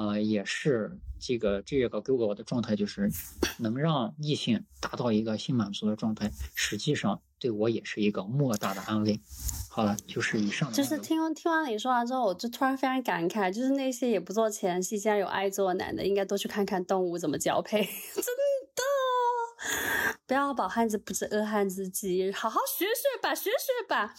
[0.00, 3.10] 呃，也是这个这个给我的状态，就是
[3.58, 9.20] 能让异性达到一个性满足的状态，实际上对我也是一个莫大的安慰。
[9.68, 10.72] 好了，就是以上。
[10.72, 17.82] 就是听听完你说完之后，我就突然非常感慨，就是那些也不做前戏，竟然有爱做的男的，应该多去看看动物怎么交配，
[18.16, 18.82] 真的。
[20.30, 24.14] 不要饱汉子不知饿汉子饥，好好学学吧，学学吧。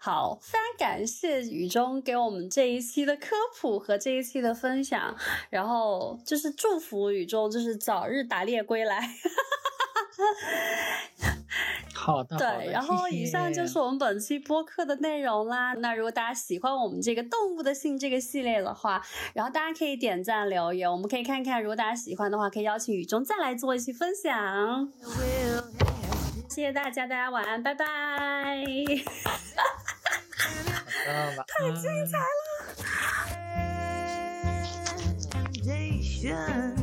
[0.00, 5.14] 好，非常感谢雨中给我们这一期的科普和这一期的分享，
[5.50, 9.02] 然后就是祝福雨中就是早日打猎归来。
[9.02, 9.12] 哈哈
[10.16, 10.34] 哈
[11.20, 11.36] 哈哈
[11.94, 15.74] 好的，对，然后以上就是我们本期播客的内容啦。
[15.74, 19.02] 那如果大家喜欢我们这个动物的性这个系列的话，
[19.34, 24.92] 然后大家可以点赞留言，我们可以看看，如果大家喜欢的话，可以邀请雨中再来做一期分享。
[26.48, 27.84] 谢谢大家，大家晚安，拜拜。
[31.46, 32.18] 太精彩
[36.22, 36.79] 了。